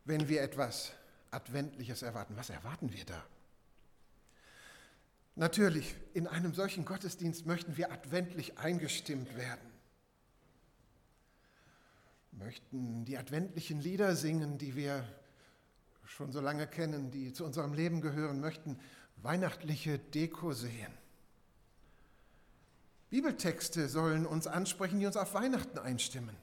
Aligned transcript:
wenn 0.06 0.28
wir 0.28 0.42
etwas 0.42 0.92
Adventliches 1.32 2.02
erwarten? 2.02 2.36
Was 2.38 2.50
erwarten 2.50 2.92
wir 2.92 3.06
da? 3.06 3.24
Natürlich, 5.36 5.96
in 6.14 6.28
einem 6.28 6.54
solchen 6.54 6.84
Gottesdienst 6.84 7.46
möchten 7.46 7.78
wir 7.78 7.92
adventlich 7.92 8.58
eingestimmt 8.58 9.36
werden. 9.36 9.72
Möchten 12.34 13.06
die 13.06 13.18
adventlichen 13.18 13.80
Lieder 13.80 14.16
singen, 14.16 14.58
die 14.58 14.76
wir 14.76 15.08
schon 16.06 16.32
so 16.32 16.42
lange 16.42 16.68
kennen, 16.68 17.12
die 17.12 17.32
zu 17.32 17.46
unserem 17.46 17.74
Leben 17.74 18.02
gehören, 18.02 18.42
möchten 18.42 18.78
weihnachtliche 19.18 20.00
Deko 20.00 20.52
sehen. 20.52 20.92
Bibeltexte 23.10 23.88
sollen 23.88 24.26
uns 24.26 24.48
ansprechen, 24.48 25.00
die 25.00 25.06
uns 25.06 25.18
auf 25.18 25.34
Weihnachten 25.34 25.78
einstimmen. 25.78 26.36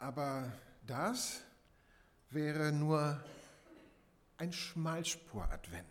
Aber 0.00 0.50
das 0.86 1.42
wäre 2.30 2.72
nur 2.72 3.22
ein 4.38 4.50
Schmalspur-Advent, 4.50 5.84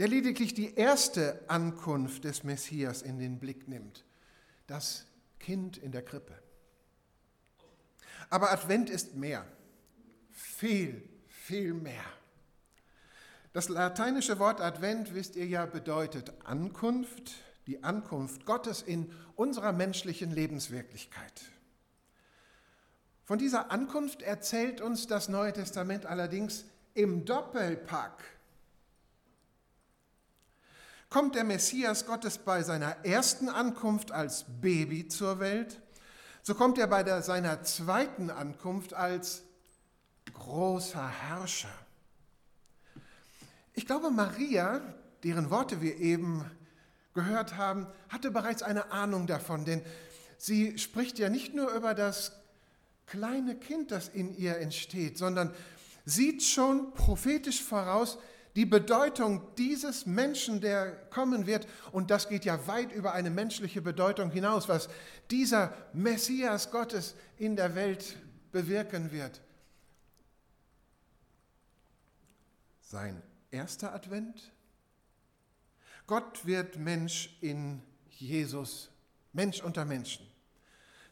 der 0.00 0.08
lediglich 0.08 0.52
die 0.52 0.74
erste 0.74 1.40
Ankunft 1.46 2.24
des 2.24 2.42
Messias 2.42 3.02
in 3.02 3.20
den 3.20 3.38
Blick 3.38 3.68
nimmt, 3.68 4.04
das 4.66 5.06
Kind 5.38 5.78
in 5.78 5.92
der 5.92 6.04
Krippe. 6.04 6.34
Aber 8.30 8.50
Advent 8.50 8.90
ist 8.90 9.14
mehr, 9.14 9.46
viel, 10.32 11.08
viel 11.28 11.72
mehr. 11.72 12.04
Das 13.52 13.68
lateinische 13.68 14.40
Wort 14.40 14.60
Advent, 14.60 15.14
wisst 15.14 15.36
ihr 15.36 15.46
ja, 15.46 15.66
bedeutet 15.66 16.32
Ankunft, 16.44 17.34
die 17.68 17.84
Ankunft 17.84 18.44
Gottes 18.44 18.82
in 18.82 19.14
unserer 19.36 19.72
menschlichen 19.72 20.32
Lebenswirklichkeit. 20.32 21.52
Von 23.28 23.38
dieser 23.38 23.70
Ankunft 23.70 24.22
erzählt 24.22 24.80
uns 24.80 25.06
das 25.06 25.28
Neue 25.28 25.52
Testament 25.52 26.06
allerdings 26.06 26.64
im 26.94 27.26
Doppelpack. 27.26 28.24
Kommt 31.10 31.34
der 31.34 31.44
Messias 31.44 32.06
Gottes 32.06 32.38
bei 32.38 32.62
seiner 32.62 33.04
ersten 33.04 33.50
Ankunft 33.50 34.12
als 34.12 34.46
Baby 34.62 35.08
zur 35.08 35.40
Welt, 35.40 35.78
so 36.40 36.54
kommt 36.54 36.78
er 36.78 36.86
bei 36.86 37.02
der, 37.02 37.20
seiner 37.20 37.62
zweiten 37.64 38.30
Ankunft 38.30 38.94
als 38.94 39.42
großer 40.32 41.06
Herrscher. 41.06 41.68
Ich 43.74 43.84
glaube, 43.84 44.10
Maria, 44.10 44.80
deren 45.22 45.50
Worte 45.50 45.82
wir 45.82 45.98
eben 45.98 46.50
gehört 47.12 47.58
haben, 47.58 47.88
hatte 48.08 48.30
bereits 48.30 48.62
eine 48.62 48.90
Ahnung 48.90 49.26
davon, 49.26 49.66
denn 49.66 49.82
sie 50.38 50.78
spricht 50.78 51.18
ja 51.18 51.28
nicht 51.28 51.54
nur 51.54 51.70
über 51.72 51.92
das 51.92 52.37
kleine 53.10 53.56
Kind, 53.56 53.90
das 53.90 54.08
in 54.08 54.36
ihr 54.36 54.58
entsteht, 54.58 55.18
sondern 55.18 55.52
sieht 56.04 56.42
schon 56.42 56.92
prophetisch 56.94 57.62
voraus 57.62 58.18
die 58.56 58.66
Bedeutung 58.66 59.42
dieses 59.56 60.06
Menschen, 60.06 60.60
der 60.60 60.90
kommen 61.10 61.46
wird. 61.46 61.68
Und 61.92 62.10
das 62.10 62.28
geht 62.28 62.44
ja 62.44 62.66
weit 62.66 62.90
über 62.92 63.12
eine 63.12 63.30
menschliche 63.30 63.82
Bedeutung 63.82 64.30
hinaus, 64.30 64.68
was 64.68 64.88
dieser 65.30 65.72
Messias 65.92 66.70
Gottes 66.70 67.14
in 67.36 67.54
der 67.54 67.74
Welt 67.74 68.16
bewirken 68.50 69.12
wird. 69.12 69.40
Sein 72.80 73.22
erster 73.50 73.94
Advent. 73.94 74.50
Gott 76.06 76.46
wird 76.46 76.78
Mensch 76.78 77.36
in 77.40 77.82
Jesus, 78.10 78.90
Mensch 79.32 79.62
unter 79.62 79.84
Menschen. 79.84 80.26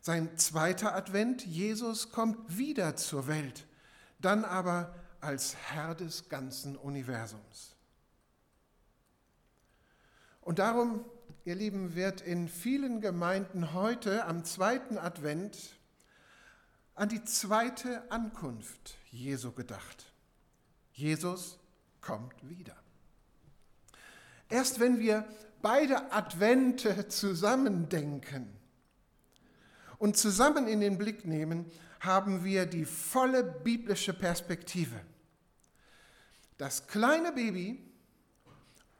Sein 0.07 0.39
zweiter 0.39 0.95
Advent, 0.95 1.45
Jesus 1.45 2.13
kommt 2.13 2.57
wieder 2.57 2.95
zur 2.95 3.27
Welt, 3.27 3.67
dann 4.21 4.45
aber 4.45 4.95
als 5.21 5.57
Herr 5.57 5.97
des 5.97 6.29
ganzen 6.29 6.77
Universums. 6.77 7.75
Und 10.43 10.61
darum, 10.61 11.05
ihr 11.45 11.57
Lieben, 11.57 11.97
wird 11.97 12.21
in 12.21 12.49
vielen 12.49 13.01
Gemeinden 13.01 13.73
heute 13.75 14.27
am 14.27 14.45
zweiten 14.45 14.97
Advent 14.97 15.77
an 16.95 17.09
die 17.09 17.25
zweite 17.25 18.09
Ankunft 18.09 18.99
Jesu 19.11 19.51
gedacht. 19.51 20.13
Jesus 20.93 21.59
kommt 22.01 22.49
wieder. 22.49 22.77
Erst 24.49 24.79
wenn 24.79 25.01
wir 25.01 25.27
beide 25.63 26.13
Advente 26.13 27.09
zusammendenken, 27.09 28.56
und 29.99 30.17
zusammen 30.17 30.69
in 30.69 30.81
den 30.81 30.99
Blick 30.99 31.25
nehmen, 31.25 31.71
haben 32.01 32.45
wir 32.45 32.67
die 32.67 32.85
volle 32.85 33.43
biblische 33.43 34.13
Perspektive. 34.13 35.01
Das 36.59 36.87
kleine 36.87 37.33
Baby 37.33 37.83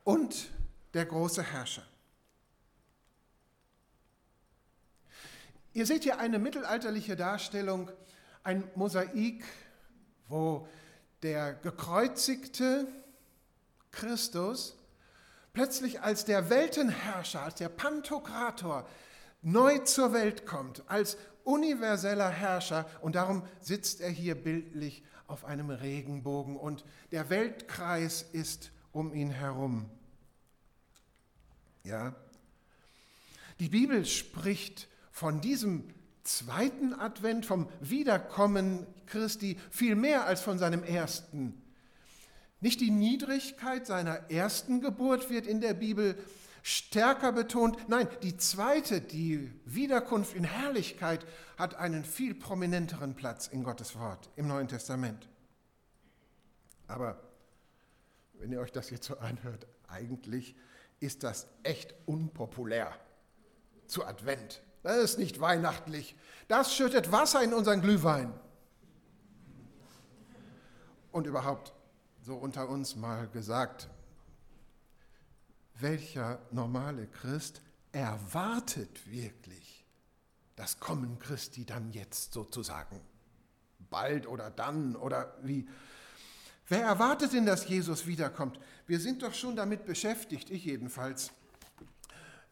und 0.05 0.51
der 0.95 1.07
große 1.07 1.43
Herrscher. 1.43 1.87
Ihr 5.73 5.85
seht 5.85 6.05
hier 6.05 6.19
eine 6.19 6.39
mittelalterliche 6.39 7.17
Darstellung, 7.17 7.91
ein 8.43 8.65
Mosaik, 8.77 9.45
wo 10.29 10.67
der 11.23 11.55
gekreuzigte 11.55 12.87
Christus 13.91 14.77
plötzlich 15.53 16.01
als 16.01 16.25
der 16.25 16.51
Weltenherrscher, 16.51 17.43
als 17.43 17.57
der 17.57 17.69
Pantokrator, 17.69 18.89
neu 19.47 19.79
zur 19.79 20.13
Welt 20.13 20.45
kommt, 20.45 20.83
als 20.89 21.17
universeller 21.45 22.29
Herrscher. 22.29 22.85
Und 23.01 23.15
darum 23.15 23.43
sitzt 23.61 24.01
er 24.01 24.11
hier 24.11 24.35
bildlich 24.35 25.05
auf 25.29 25.45
einem 25.45 25.71
Regenbogen 25.71 26.57
und 26.57 26.85
der 27.13 27.31
Weltkreis 27.31 28.27
ist 28.33 28.73
um 28.93 29.15
ihn 29.15 29.31
herum. 29.31 29.89
Ja. 31.85 32.15
Die 33.61 33.69
Bibel 33.69 34.05
spricht 34.05 34.89
von 35.13 35.41
diesem 35.41 35.85
zweiten 36.25 36.93
Advent, 36.93 37.47
vom 37.47 37.69
Wiederkommen 37.81 38.85
Christi, 39.07 39.59
viel 39.71 39.95
mehr 39.95 40.27
als 40.27 40.41
von 40.41 40.59
seinem 40.59 40.83
ersten. 40.83 41.63
Nicht 42.61 42.81
die 42.81 42.91
Niedrigkeit 42.91 43.87
seiner 43.87 44.29
ersten 44.31 44.81
Geburt 44.81 45.31
wird 45.31 45.47
in 45.47 45.61
der 45.61 45.75
Bibel 45.75 46.19
stärker 46.67 47.31
betont. 47.31 47.89
Nein, 47.89 48.09
die 48.25 48.37
zweite, 48.37 49.01
die 49.01 49.53
Wiederkunft 49.65 50.35
in 50.35 50.43
Herrlichkeit, 50.43 51.25
hat 51.57 51.77
einen 51.77 52.05
viel 52.05 52.35
prominenteren 52.35 53.15
Platz 53.15 53.47
in 53.47 53.63
Gottes 53.63 53.97
Wort 53.97 54.31
im 54.35 54.49
Neuen 54.49 54.67
Testament. 54.67 55.29
Aber 56.89 57.23
wenn 58.33 58.51
ihr 58.51 58.59
euch 58.59 58.73
das 58.73 58.91
jetzt 58.91 59.07
so 59.07 59.17
anhört, 59.19 59.69
eigentlich 59.87 60.57
ist 60.99 61.23
das 61.23 61.47
echt 61.63 61.95
unpopulär 62.05 62.93
zu 63.87 64.05
Advent. 64.05 64.61
Das 64.83 64.97
ist 64.97 65.19
nicht 65.21 65.41
weihnachtlich. 65.41 66.17
Das 66.49 66.75
schüttet 66.75 67.13
Wasser 67.13 67.45
in 67.45 67.55
unseren 67.55 67.81
Glühwein. 67.81 68.35
Und 71.13 71.29
überhaupt, 71.29 71.73
so 72.23 72.35
unter 72.35 72.69
uns 72.69 72.97
mal 72.97 73.29
gesagt, 73.29 73.89
welcher 75.81 76.41
normale 76.51 77.07
Christ 77.07 77.63
erwartet 77.93 79.11
wirklich 79.11 79.85
das 80.57 80.81
Kommen 80.81 81.19
Christi 81.19 81.65
dann 81.65 81.91
jetzt 81.93 82.33
sozusagen? 82.33 83.01
Bald 83.91 84.27
oder 84.27 84.51
dann 84.51 84.97
oder 84.97 85.37
wie? 85.43 85.69
Wer 86.69 86.83
erwartet 86.83 87.33
denn, 87.33 87.47
dass 87.47 87.69
Jesus 87.69 88.07
wiederkommt? 88.07 88.59
Wir 88.87 88.99
sind 88.99 89.23
doch 89.23 89.35
schon 89.35 89.55
damit 89.55 89.85
beschäftigt, 89.85 90.51
ich 90.51 90.65
jedenfalls, 90.65 91.31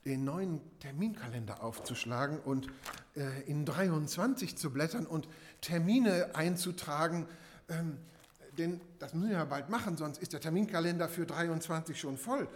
den 0.05 0.25
neuen 0.25 0.61
Terminkalender 0.81 1.63
aufzuschlagen 1.63 2.39
und 2.39 2.69
äh, 3.17 3.43
in 3.47 3.65
23 3.65 4.57
zu 4.57 4.71
blättern 4.71 5.07
und 5.07 5.29
Termine 5.61 6.35
einzutragen. 6.35 7.27
Ähm, 7.69 7.99
denn 8.59 8.81
das 8.99 9.15
müssen 9.15 9.31
wir 9.31 9.39
ja 9.39 9.45
bald 9.45 9.71
machen, 9.71 9.97
sonst 9.97 10.19
ist 10.19 10.33
der 10.33 10.41
Terminkalender 10.41 11.09
für 11.09 11.27
23 11.27 11.99
schon 11.99 12.19
voll. 12.19 12.49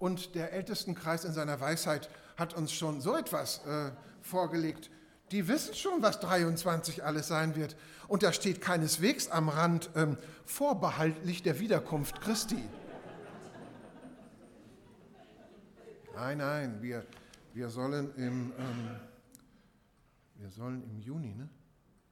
Und 0.00 0.34
der 0.34 0.52
Ältestenkreis 0.52 1.24
in 1.24 1.32
seiner 1.34 1.60
Weisheit 1.60 2.08
hat 2.36 2.54
uns 2.54 2.72
schon 2.72 3.00
so 3.02 3.14
etwas 3.14 3.64
äh, 3.66 3.92
vorgelegt. 4.22 4.90
die 5.30 5.46
wissen 5.46 5.74
schon, 5.74 6.02
was 6.02 6.18
23 6.18 7.04
alles 7.04 7.28
sein 7.28 7.54
wird. 7.54 7.76
Und 8.08 8.24
da 8.24 8.32
steht 8.32 8.60
keineswegs 8.60 9.28
am 9.28 9.48
Rand 9.48 9.90
ähm, 9.94 10.16
vorbehaltlich 10.44 11.44
der 11.44 11.60
Wiederkunft 11.60 12.20
Christi. 12.20 12.64
Nein, 16.14 16.38
nein, 16.38 16.82
wir, 16.82 17.06
wir 17.52 17.68
sollen 17.68 18.12
im, 18.16 18.52
ähm, 18.58 18.96
wir 20.36 20.50
sollen 20.50 20.82
im 20.82 20.98
Juni, 20.98 21.34
ne? 21.34 21.48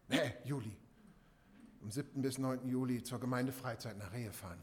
Nee, 0.08 0.34
Juli. 0.44 0.76
Am 1.82 1.90
7. 1.90 2.22
bis 2.22 2.38
9. 2.38 2.68
Juli 2.68 3.02
zur 3.02 3.18
Gemeindefreizeit 3.18 3.98
nach 3.98 4.12
Rehe 4.12 4.32
fahren. 4.32 4.62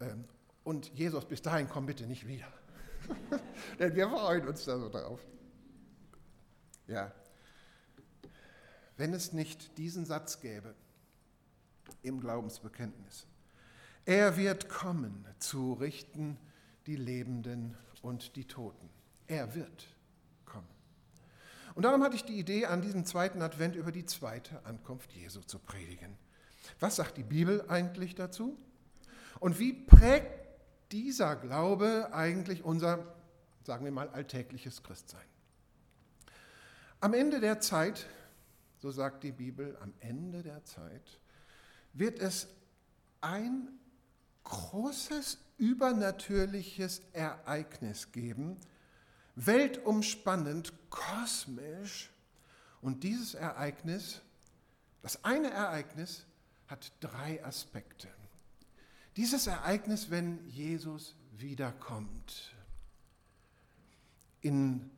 Ähm, 0.00 0.24
und 0.64 0.88
Jesus, 0.94 1.24
bis 1.24 1.42
dahin 1.42 1.68
komm 1.68 1.86
bitte 1.86 2.06
nicht 2.06 2.26
wieder. 2.26 2.46
Denn 3.78 3.94
wir 3.94 4.08
freuen 4.08 4.46
uns 4.46 4.64
da 4.64 4.78
so 4.78 4.88
drauf. 4.88 5.20
Ja. 6.86 7.12
Wenn 8.96 9.12
es 9.12 9.32
nicht 9.32 9.78
diesen 9.78 10.04
Satz 10.04 10.40
gäbe 10.40 10.74
im 12.02 12.20
Glaubensbekenntnis, 12.20 13.26
er 14.04 14.36
wird 14.36 14.68
kommen 14.68 15.26
zu 15.38 15.74
richten 15.74 16.38
die 16.86 16.96
Lebenden 16.96 17.76
und 18.02 18.36
die 18.36 18.46
Toten. 18.46 18.90
Er 19.28 19.54
wird 19.54 19.86
kommen. 20.44 20.68
Und 21.74 21.84
darum 21.84 22.02
hatte 22.02 22.16
ich 22.16 22.24
die 22.24 22.38
Idee, 22.38 22.66
an 22.66 22.82
diesem 22.82 23.04
zweiten 23.04 23.40
Advent 23.42 23.76
über 23.76 23.92
die 23.92 24.04
zweite 24.04 24.64
Ankunft 24.64 25.12
Jesu 25.12 25.40
zu 25.40 25.58
predigen. 25.58 26.16
Was 26.80 26.96
sagt 26.96 27.16
die 27.16 27.22
Bibel 27.22 27.64
eigentlich 27.68 28.14
dazu? 28.14 28.58
Und 29.38 29.58
wie 29.58 29.72
prägt 29.72 30.41
dieser 30.92 31.36
Glaube 31.36 32.10
eigentlich 32.12 32.62
unser, 32.64 33.16
sagen 33.64 33.84
wir 33.84 33.92
mal, 33.92 34.08
alltägliches 34.10 34.82
Christsein? 34.82 35.24
Am 37.00 37.14
Ende 37.14 37.40
der 37.40 37.60
Zeit, 37.60 38.06
so 38.78 38.90
sagt 38.90 39.24
die 39.24 39.32
Bibel, 39.32 39.76
am 39.80 39.92
Ende 40.00 40.42
der 40.42 40.64
Zeit 40.64 41.20
wird 41.94 42.20
es 42.20 42.46
ein 43.20 43.68
großes 44.44 45.38
übernatürliches 45.58 47.02
Ereignis 47.12 48.12
geben, 48.12 48.58
weltumspannend, 49.34 50.72
kosmisch. 50.90 52.10
Und 52.80 53.04
dieses 53.04 53.34
Ereignis, 53.34 54.20
das 55.02 55.24
eine 55.24 55.50
Ereignis, 55.50 56.26
hat 56.66 56.92
drei 57.00 57.44
Aspekte. 57.44 58.08
Dieses 59.16 59.46
Ereignis, 59.46 60.10
wenn 60.10 60.48
Jesus 60.48 61.14
wiederkommt, 61.32 62.54
in 64.40 64.90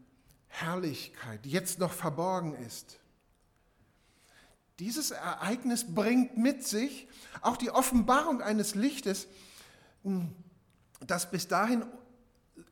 Herrlichkeit, 0.48 1.44
die 1.44 1.50
jetzt 1.50 1.78
noch 1.78 1.92
verborgen 1.92 2.54
ist. 2.54 3.00
Dieses 4.78 5.10
Ereignis 5.10 5.94
bringt 5.94 6.36
mit 6.36 6.66
sich 6.66 7.08
auch 7.40 7.56
die 7.56 7.70
Offenbarung 7.70 8.40
eines 8.40 8.74
Lichtes, 8.74 9.26
das 11.00 11.30
bis 11.30 11.48
dahin 11.48 11.84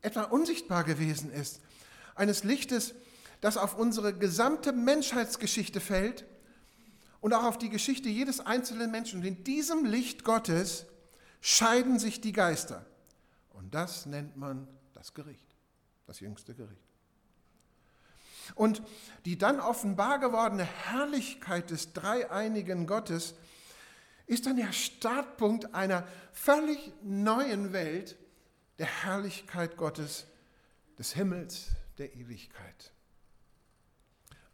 etwa 0.00 0.22
unsichtbar 0.22 0.84
gewesen 0.84 1.30
ist. 1.32 1.60
Eines 2.14 2.44
Lichtes, 2.44 2.94
das 3.40 3.56
auf 3.56 3.76
unsere 3.76 4.16
gesamte 4.16 4.72
Menschheitsgeschichte 4.72 5.80
fällt 5.80 6.24
und 7.20 7.32
auch 7.32 7.44
auf 7.44 7.58
die 7.58 7.68
Geschichte 7.68 8.08
jedes 8.08 8.40
einzelnen 8.40 8.90
Menschen. 8.90 9.20
Und 9.20 9.26
in 9.26 9.44
diesem 9.44 9.84
Licht 9.84 10.24
Gottes 10.24 10.86
scheiden 11.42 11.98
sich 11.98 12.22
die 12.22 12.32
Geister. 12.32 12.86
Und 13.50 13.74
das 13.74 14.06
nennt 14.06 14.36
man 14.38 14.66
das 14.94 15.12
Gericht, 15.12 15.54
das 16.06 16.20
jüngste 16.20 16.54
Gericht. 16.54 16.80
Und 18.54 18.82
die 19.24 19.36
dann 19.36 19.60
offenbar 19.60 20.18
gewordene 20.18 20.64
Herrlichkeit 20.64 21.70
des 21.70 21.92
dreieinigen 21.92 22.86
Gottes 22.86 23.34
ist 24.26 24.46
dann 24.46 24.56
der 24.56 24.72
Startpunkt 24.72 25.74
einer 25.74 26.06
völlig 26.32 26.92
neuen 27.02 27.72
Welt, 27.72 28.16
der 28.78 28.86
Herrlichkeit 28.86 29.76
Gottes, 29.76 30.26
des 30.98 31.12
Himmels, 31.12 31.68
der 31.98 32.14
Ewigkeit. 32.14 32.92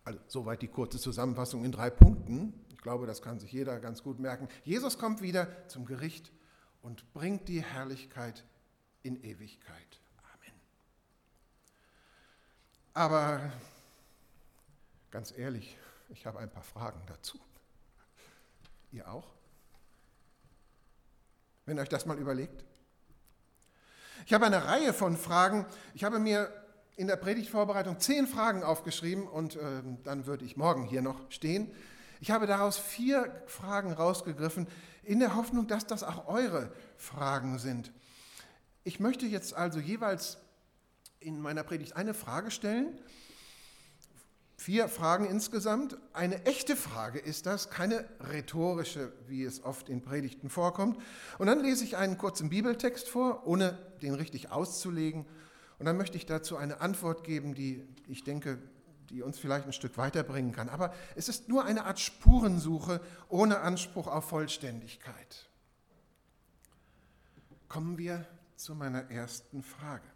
Also 0.05 0.20
soweit 0.26 0.62
die 0.62 0.69
kurze 0.69 0.99
Zusammenfassung 0.99 1.64
in 1.64 1.73
drei 1.73 1.90
Punkten. 1.90 2.64
Ich 2.70 2.79
glaube, 2.79 3.06
das 3.06 3.20
kann 3.20 3.38
sich 3.38 3.52
jeder 3.52 3.79
ganz 3.79 4.02
gut 4.02 4.19
merken. 4.19 4.49
Jesus 4.64 4.99
kommt 4.99 5.20
wieder 5.20 5.69
zum 5.69 5.85
Gericht 5.85 6.32
und 6.82 7.12
bringt 7.12 7.48
die 7.48 7.62
Herrlichkeit 7.62 8.44
in 9.02 9.22
Ewigkeit. 9.22 10.00
Amen. 10.34 10.60
Aber 12.94 13.52
ganz 15.10 15.32
ehrlich, 15.36 15.76
ich 16.10 16.26
habe 16.26 16.38
ein 16.38 16.50
paar 16.50 16.62
Fragen 16.62 17.00
dazu. 17.06 17.38
Ihr 18.92 19.10
auch? 19.10 19.26
Wenn 21.66 21.76
ihr 21.76 21.82
euch 21.82 21.88
das 21.88 22.06
mal 22.06 22.19
überlegt. 22.19 22.64
Ich 24.25 24.32
habe 24.32 24.46
eine 24.46 24.64
Reihe 24.64 24.92
von 24.92 25.16
Fragen. 25.16 25.66
Ich 25.94 26.04
habe 26.04 26.19
mir 26.19 26.50
in 26.96 27.06
der 27.06 27.16
Predigtvorbereitung 27.16 28.00
zehn 28.00 28.26
Fragen 28.26 28.62
aufgeschrieben 28.62 29.26
und 29.28 29.56
äh, 29.56 29.82
dann 30.02 30.26
würde 30.26 30.44
ich 30.44 30.56
morgen 30.56 30.84
hier 30.84 31.00
noch 31.02 31.30
stehen. 31.30 31.72
Ich 32.20 32.31
habe 32.31 32.47
daraus 32.47 32.79
vier 32.79 33.43
Fragen 33.47 33.93
rausgegriffen, 33.93 34.67
in 35.03 35.20
der 35.20 35.37
Hoffnung, 35.37 35.67
dass 35.67 35.87
das 35.87 36.03
auch 36.03 36.26
eure 36.29 36.70
Fragen 36.97 37.59
sind. 37.59 37.93
Ich 38.85 39.00
möchte 39.00 39.26
jetzt 39.26 39.55
also 39.55 39.79
jeweils 39.79 40.38
in 41.20 41.41
meiner 41.41 41.62
Predigt 41.62 41.97
eine 41.97 42.15
Frage 42.15 42.50
stellen. 42.50 42.99
Vier 44.56 44.88
Fragen 44.88 45.25
insgesamt. 45.25 45.97
Eine 46.12 46.44
echte 46.44 46.75
Frage 46.75 47.20
ist 47.20 47.47
das, 47.47 47.70
keine 47.70 48.05
rhetorische, 48.21 49.12
wie 49.29 49.44
es 49.44 49.62
oft 49.62 49.88
in 49.88 50.03
Predigten 50.03 50.50
vorkommt. 50.50 50.99
Und 51.38 51.47
dann 51.47 51.61
lese 51.61 51.85
ich 51.85 51.97
einen 51.97 52.19
kurzen 52.19 52.49
Bibeltext 52.50 53.09
vor, 53.09 53.47
ohne 53.47 53.79
den 54.03 54.14
richtig 54.14 54.50
auszulegen. 54.50 55.26
Und 55.79 55.87
dann 55.87 55.97
möchte 55.97 56.17
ich 56.17 56.26
dazu 56.26 56.56
eine 56.56 56.81
Antwort 56.81 57.23
geben, 57.23 57.55
die 57.55 57.87
ich 58.09 58.25
denke, 58.25 58.59
die 59.10 59.22
uns 59.22 59.38
vielleicht 59.38 59.66
ein 59.66 59.72
Stück 59.72 59.96
weiterbringen 59.96 60.52
kann. 60.52 60.69
Aber 60.69 60.94
es 61.16 61.28
ist 61.28 61.49
nur 61.49 61.64
eine 61.64 61.84
Art 61.84 61.99
Spurensuche 61.99 63.00
ohne 63.28 63.60
Anspruch 63.60 64.06
auf 64.06 64.28
Vollständigkeit. 64.28 65.49
Kommen 67.69 67.99
wir 67.99 68.26
zu 68.56 68.75
meiner 68.75 69.10
ersten 69.10 69.62
Frage. 69.62 70.08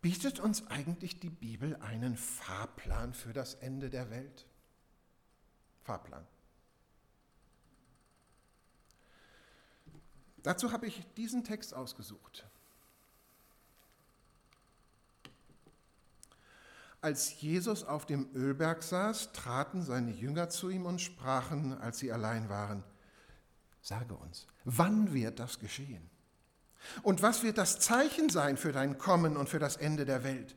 Bietet 0.00 0.38
uns 0.38 0.66
eigentlich 0.68 1.18
die 1.18 1.30
Bibel 1.30 1.74
einen 1.76 2.16
Fahrplan 2.16 3.12
für 3.12 3.32
das 3.32 3.54
Ende 3.54 3.90
der 3.90 4.10
Welt? 4.10 4.46
Fahrplan. 5.82 6.26
Dazu 10.44 10.70
habe 10.70 10.86
ich 10.86 11.02
diesen 11.16 11.42
Text 11.42 11.74
ausgesucht. 11.74 12.46
Als 17.06 17.40
Jesus 17.40 17.84
auf 17.84 18.04
dem 18.04 18.28
Ölberg 18.34 18.82
saß, 18.82 19.30
traten 19.30 19.80
seine 19.80 20.10
Jünger 20.10 20.48
zu 20.48 20.70
ihm 20.70 20.86
und 20.86 21.00
sprachen, 21.00 21.80
als 21.80 22.00
sie 22.00 22.10
allein 22.10 22.48
waren, 22.48 22.82
sage 23.80 24.12
uns, 24.16 24.48
wann 24.64 25.14
wird 25.14 25.38
das 25.38 25.60
geschehen? 25.60 26.10
Und 27.04 27.22
was 27.22 27.44
wird 27.44 27.58
das 27.58 27.78
Zeichen 27.78 28.28
sein 28.28 28.56
für 28.56 28.72
dein 28.72 28.98
Kommen 28.98 29.36
und 29.36 29.48
für 29.48 29.60
das 29.60 29.76
Ende 29.76 30.04
der 30.04 30.24
Welt? 30.24 30.56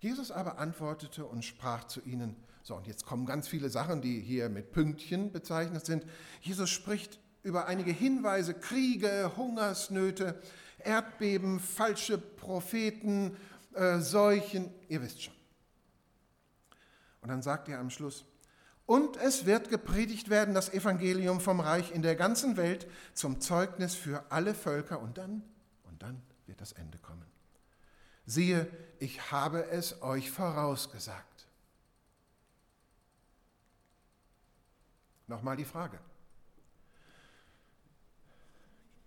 Jesus 0.00 0.30
aber 0.30 0.58
antwortete 0.58 1.24
und 1.24 1.46
sprach 1.46 1.84
zu 1.84 2.02
ihnen, 2.02 2.36
so 2.62 2.74
und 2.74 2.86
jetzt 2.86 3.06
kommen 3.06 3.24
ganz 3.24 3.48
viele 3.48 3.70
Sachen, 3.70 4.02
die 4.02 4.20
hier 4.20 4.50
mit 4.50 4.70
Pünktchen 4.70 5.32
bezeichnet 5.32 5.86
sind. 5.86 6.04
Jesus 6.42 6.68
spricht 6.68 7.18
über 7.42 7.66
einige 7.68 7.90
Hinweise, 7.90 8.52
Kriege, 8.52 9.32
Hungersnöte, 9.34 10.38
Erdbeben, 10.84 11.58
falsche 11.58 12.18
Propheten, 12.18 13.36
äh, 13.74 13.98
Seuchen, 13.98 14.72
ihr 14.88 15.02
wisst 15.02 15.22
schon. 15.22 15.34
Und 17.20 17.28
dann 17.28 17.42
sagt 17.42 17.68
er 17.68 17.78
am 17.78 17.90
Schluss, 17.90 18.24
und 18.86 19.16
es 19.18 19.46
wird 19.46 19.68
gepredigt 19.68 20.30
werden 20.30 20.52
das 20.52 20.72
Evangelium 20.72 21.40
vom 21.40 21.60
Reich 21.60 21.92
in 21.92 22.02
der 22.02 22.16
ganzen 22.16 22.56
Welt 22.56 22.88
zum 23.14 23.40
Zeugnis 23.40 23.94
für 23.94 24.24
alle 24.32 24.52
Völker 24.52 25.00
und 25.00 25.16
dann, 25.16 25.44
und 25.84 26.02
dann 26.02 26.20
wird 26.46 26.60
das 26.60 26.72
Ende 26.72 26.98
kommen. 26.98 27.24
Siehe, 28.26 28.68
ich 28.98 29.30
habe 29.30 29.66
es 29.70 30.02
euch 30.02 30.30
vorausgesagt. 30.30 31.46
Nochmal 35.28 35.56
die 35.56 35.64
Frage. 35.64 36.00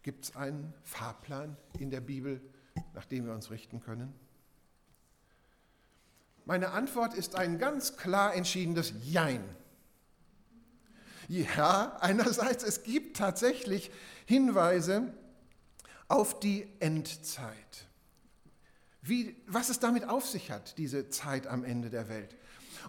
Gibt 0.01 0.23
es 0.23 0.35
einen 0.37 0.73
Fahrplan 0.83 1.57
in 1.79 1.89
der 1.89 1.99
Bibel, 1.99 2.41
nach 2.93 3.05
dem 3.05 3.25
wir 3.25 3.33
uns 3.33 3.51
richten 3.51 3.81
können? 3.81 4.13
Meine 6.45 6.71
Antwort 6.71 7.13
ist 7.13 7.35
ein 7.35 7.57
ganz 7.57 7.95
klar 7.95 8.33
entschiedenes 8.35 8.93
Jein. 9.01 9.43
Ja, 11.29 11.97
einerseits, 12.01 12.63
es 12.63 12.83
gibt 12.83 13.17
tatsächlich 13.17 13.91
Hinweise 14.25 15.13
auf 16.07 16.39
die 16.39 16.67
Endzeit. 16.79 17.87
wie, 19.01 19.35
was 19.47 19.69
es 19.69 19.79
damit 19.79 20.07
auf 20.07 20.25
sich 20.25 20.49
hat, 20.49 20.77
diese 20.77 21.09
Zeit 21.09 21.47
am 21.47 21.65
Ende 21.65 21.89
der 21.89 22.07
Welt. 22.07 22.35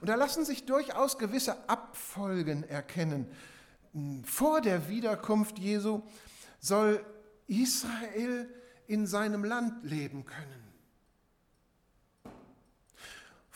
Und 0.01 0.09
da 0.09 0.15
lassen 0.15 0.45
sich 0.45 0.65
durchaus 0.65 1.19
gewisse 1.19 1.69
Abfolgen 1.69 2.63
erkennen. 2.65 3.27
Vor 4.25 4.61
der 4.61 4.89
Wiederkunft 4.89 5.59
Jesu 5.59 6.03
soll 6.61 7.05
Israel 7.47 8.49
in 8.87 9.07
seinem 9.07 9.45
Land 9.45 9.85
leben 9.85 10.25
können. 10.25 10.64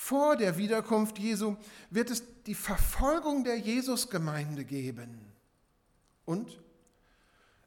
Vor 0.08 0.36
der 0.36 0.56
Wiederkunft 0.56 1.18
Jesu 1.18 1.58
wird 1.90 2.10
es 2.10 2.22
die 2.44 2.54
Verfolgung 2.54 3.44
der 3.44 3.58
Jesusgemeinde 3.58 4.64
geben. 4.64 5.20
Und 6.24 6.62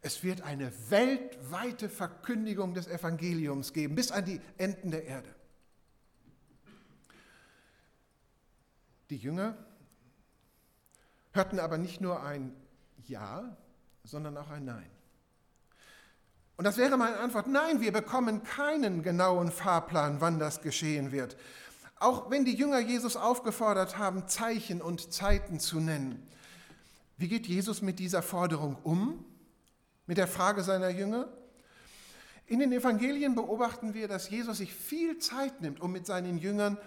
es 0.01 0.23
wird 0.23 0.41
eine 0.41 0.73
weltweite 0.89 1.87
Verkündigung 1.87 2.73
des 2.73 2.87
Evangeliums 2.87 3.73
geben, 3.73 3.93
bis 3.93 4.09
an 4.09 4.25
die 4.25 4.41
Enden 4.57 4.89
der 4.89 5.05
Erde. 5.05 5.29
Die 9.11 9.17
Jünger 9.17 9.55
hörten 11.33 11.59
aber 11.59 11.77
nicht 11.77 12.01
nur 12.01 12.23
ein 12.23 12.55
Ja, 13.05 13.55
sondern 14.03 14.35
auch 14.35 14.49
ein 14.49 14.65
Nein. 14.65 14.89
Und 16.57 16.63
das 16.65 16.77
wäre 16.77 16.97
meine 16.97 17.19
Antwort, 17.19 17.45
nein, 17.45 17.81
wir 17.81 17.91
bekommen 17.91 18.41
keinen 18.41 19.03
genauen 19.03 19.51
Fahrplan, 19.51 20.21
wann 20.21 20.39
das 20.39 20.63
geschehen 20.63 21.11
wird. 21.11 21.37
Auch 22.01 22.31
wenn 22.31 22.45
die 22.45 22.55
Jünger 22.55 22.79
Jesus 22.79 23.15
aufgefordert 23.15 23.99
haben, 23.99 24.27
Zeichen 24.27 24.81
und 24.81 25.13
Zeiten 25.13 25.59
zu 25.59 25.79
nennen. 25.79 26.27
Wie 27.17 27.27
geht 27.27 27.45
Jesus 27.45 27.83
mit 27.83 27.99
dieser 27.99 28.23
Forderung 28.23 28.75
um? 28.81 29.23
Mit 30.07 30.17
der 30.17 30.27
Frage 30.27 30.63
seiner 30.63 30.89
Jünger? 30.89 31.29
In 32.47 32.59
den 32.59 32.71
Evangelien 32.71 33.35
beobachten 33.35 33.93
wir, 33.93 34.07
dass 34.07 34.31
Jesus 34.31 34.57
sich 34.57 34.73
viel 34.73 35.19
Zeit 35.19 35.61
nimmt, 35.61 35.79
um 35.79 35.91
mit 35.91 36.07
seinen 36.07 36.39
Jüngern 36.39 36.79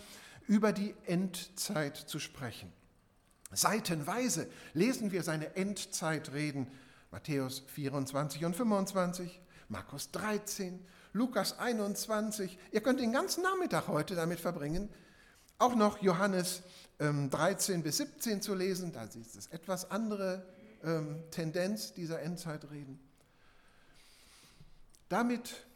über 0.48 0.72
die 0.72 0.96
Endzeit 1.06 1.96
zu 1.96 2.18
sprechen. 2.18 2.72
Seitenweise 3.52 4.48
lesen 4.72 5.12
wir 5.12 5.22
seine 5.22 5.54
Endzeitreden, 5.54 6.66
Matthäus 7.12 7.62
24 7.68 8.44
und 8.44 8.56
25, 8.56 9.40
Markus 9.68 10.10
13, 10.10 10.84
Lukas 11.12 11.56
21. 11.60 12.58
Ihr 12.72 12.80
könnt 12.80 12.98
den 12.98 13.12
ganzen 13.12 13.44
Nachmittag 13.44 13.86
heute 13.86 14.16
damit 14.16 14.40
verbringen, 14.40 14.88
auch 15.58 15.74
noch 15.74 16.02
Johannes 16.02 16.62
ähm, 16.98 17.30
13 17.30 17.82
bis 17.82 17.98
17 17.98 18.42
zu 18.42 18.54
lesen. 18.54 18.92
Da 18.92 19.04
ist 19.04 19.36
es 19.36 19.46
etwas 19.48 19.90
andere 19.90 20.46
ähm, 20.82 21.22
Tendenz 21.30 21.92
dieser 21.92 22.20
Endzeitreden. 22.22 22.98
Damit 25.08 25.66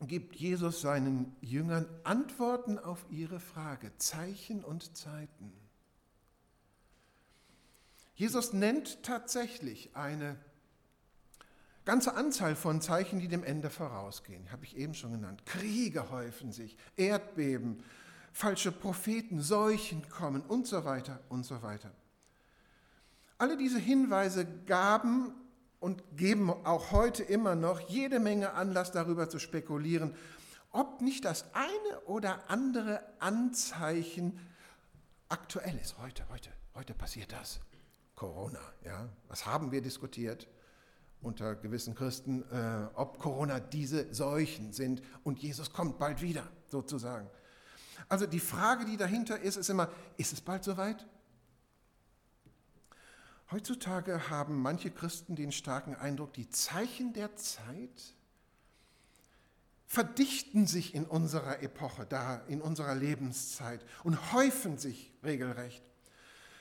gibt 0.00 0.36
Jesus 0.36 0.80
seinen 0.80 1.34
Jüngern 1.40 1.86
Antworten 2.04 2.78
auf 2.78 3.04
ihre 3.10 3.40
Frage, 3.40 3.90
Zeichen 3.98 4.64
und 4.64 4.96
Zeiten. 4.96 5.52
Jesus 8.14 8.52
nennt 8.52 9.02
tatsächlich 9.02 9.94
eine 9.94 10.36
ganze 11.84 12.14
Anzahl 12.14 12.54
von 12.56 12.80
Zeichen, 12.80 13.18
die 13.20 13.28
dem 13.28 13.44
Ende 13.44 13.70
vorausgehen. 13.70 14.50
Habe 14.52 14.64
ich 14.64 14.76
eben 14.76 14.94
schon 14.94 15.12
genannt. 15.12 15.46
Kriege 15.46 16.10
häufen 16.10 16.52
sich, 16.52 16.76
Erdbeben, 16.96 17.82
falsche 18.38 18.70
Propheten, 18.70 19.42
Seuchen 19.42 20.08
kommen 20.08 20.42
und 20.42 20.64
so 20.64 20.84
weiter 20.84 21.18
und 21.28 21.44
so 21.44 21.60
weiter. 21.60 21.90
Alle 23.36 23.56
diese 23.56 23.80
Hinweise 23.80 24.46
gaben 24.64 25.34
und 25.80 26.04
geben 26.16 26.50
auch 26.50 26.92
heute 26.92 27.24
immer 27.24 27.56
noch 27.56 27.80
jede 27.80 28.20
Menge 28.20 28.52
Anlass 28.52 28.92
darüber 28.92 29.28
zu 29.28 29.40
spekulieren, 29.40 30.14
ob 30.70 31.00
nicht 31.00 31.24
das 31.24 31.46
eine 31.52 32.00
oder 32.06 32.48
andere 32.48 33.02
Anzeichen 33.18 34.38
aktuell 35.28 35.76
ist. 35.82 35.98
Heute, 35.98 36.24
heute, 36.30 36.50
heute 36.76 36.94
passiert 36.94 37.32
das. 37.32 37.58
Corona, 38.14 38.60
ja. 38.84 39.08
Was 39.26 39.46
haben 39.46 39.72
wir 39.72 39.82
diskutiert 39.82 40.46
unter 41.22 41.56
gewissen 41.56 41.96
Christen, 41.96 42.44
äh, 42.52 42.86
ob 42.94 43.18
Corona 43.18 43.58
diese 43.58 44.14
Seuchen 44.14 44.72
sind 44.72 45.02
und 45.24 45.40
Jesus 45.40 45.72
kommt 45.72 45.98
bald 45.98 46.22
wieder, 46.22 46.46
sozusagen. 46.68 47.28
Also 48.08 48.26
die 48.26 48.40
Frage, 48.40 48.84
die 48.84 48.96
dahinter 48.96 49.38
ist, 49.40 49.56
ist 49.56 49.68
immer, 49.68 49.90
ist 50.16 50.32
es 50.32 50.40
bald 50.40 50.64
soweit? 50.64 51.06
Heutzutage 53.50 54.28
haben 54.30 54.60
manche 54.60 54.90
Christen 54.90 55.34
den 55.34 55.52
starken 55.52 55.94
Eindruck, 55.94 56.34
die 56.34 56.48
Zeichen 56.50 57.12
der 57.12 57.36
Zeit 57.36 58.14
verdichten 59.86 60.66
sich 60.66 60.94
in 60.94 61.06
unserer 61.06 61.62
Epoche, 61.62 62.04
da 62.04 62.42
in 62.48 62.60
unserer 62.60 62.94
Lebenszeit 62.94 63.84
und 64.04 64.32
häufen 64.34 64.76
sich 64.76 65.14
regelrecht. 65.24 65.82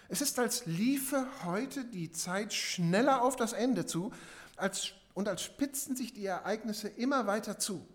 Es 0.08 0.22
ist, 0.22 0.40
als 0.40 0.66
liefe 0.66 1.28
heute 1.44 1.84
die 1.84 2.10
Zeit 2.12 2.54
schneller 2.54 3.22
auf 3.22 3.36
das 3.36 3.52
Ende 3.52 3.86
zu 3.86 4.14
als, 4.56 4.94
und 5.14 5.28
als 5.28 5.44
spitzen 5.44 5.98
sich 5.98 6.14
die 6.14 6.26
Ereignisse 6.26 6.88
immer 6.88 7.28
weiter 7.28 7.60
zu. 7.60 7.86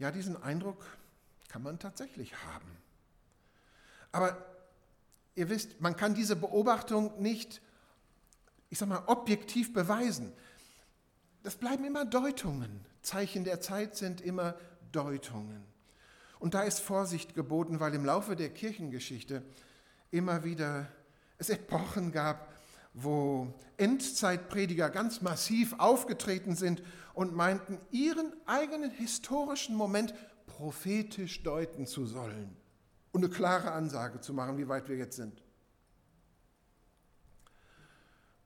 Ja, 0.00 0.10
diesen 0.10 0.42
Eindruck 0.42 0.84
kann 1.52 1.62
man 1.62 1.78
tatsächlich 1.78 2.34
haben. 2.46 2.78
Aber 4.10 4.42
ihr 5.34 5.50
wisst, 5.50 5.82
man 5.82 5.96
kann 5.96 6.14
diese 6.14 6.34
Beobachtung 6.34 7.20
nicht, 7.20 7.60
ich 8.70 8.78
sag 8.78 8.88
mal, 8.88 9.02
objektiv 9.06 9.74
beweisen. 9.74 10.32
Das 11.42 11.56
bleiben 11.56 11.84
immer 11.84 12.06
Deutungen. 12.06 12.86
Zeichen 13.02 13.44
der 13.44 13.60
Zeit 13.60 13.96
sind 13.96 14.22
immer 14.22 14.54
Deutungen. 14.92 15.62
Und 16.38 16.54
da 16.54 16.62
ist 16.62 16.80
Vorsicht 16.80 17.34
geboten, 17.34 17.80
weil 17.80 17.92
im 17.92 18.06
Laufe 18.06 18.34
der 18.34 18.48
Kirchengeschichte 18.48 19.42
immer 20.10 20.44
wieder 20.44 20.88
es 21.36 21.50
Epochen 21.50 22.12
gab, 22.12 22.50
wo 22.94 23.52
Endzeitprediger 23.76 24.88
ganz 24.88 25.20
massiv 25.20 25.74
aufgetreten 25.78 26.56
sind 26.56 26.82
und 27.12 27.34
meinten, 27.34 27.78
ihren 27.90 28.32
eigenen 28.46 28.90
historischen 28.90 29.76
Moment 29.76 30.14
prophetisch 30.62 31.42
deuten 31.42 31.86
zu 31.86 32.06
sollen 32.06 32.56
und 33.10 33.24
eine 33.24 33.34
klare 33.34 33.72
Ansage 33.72 34.20
zu 34.20 34.32
machen, 34.32 34.58
wie 34.58 34.68
weit 34.68 34.88
wir 34.88 34.96
jetzt 34.96 35.16
sind. 35.16 35.42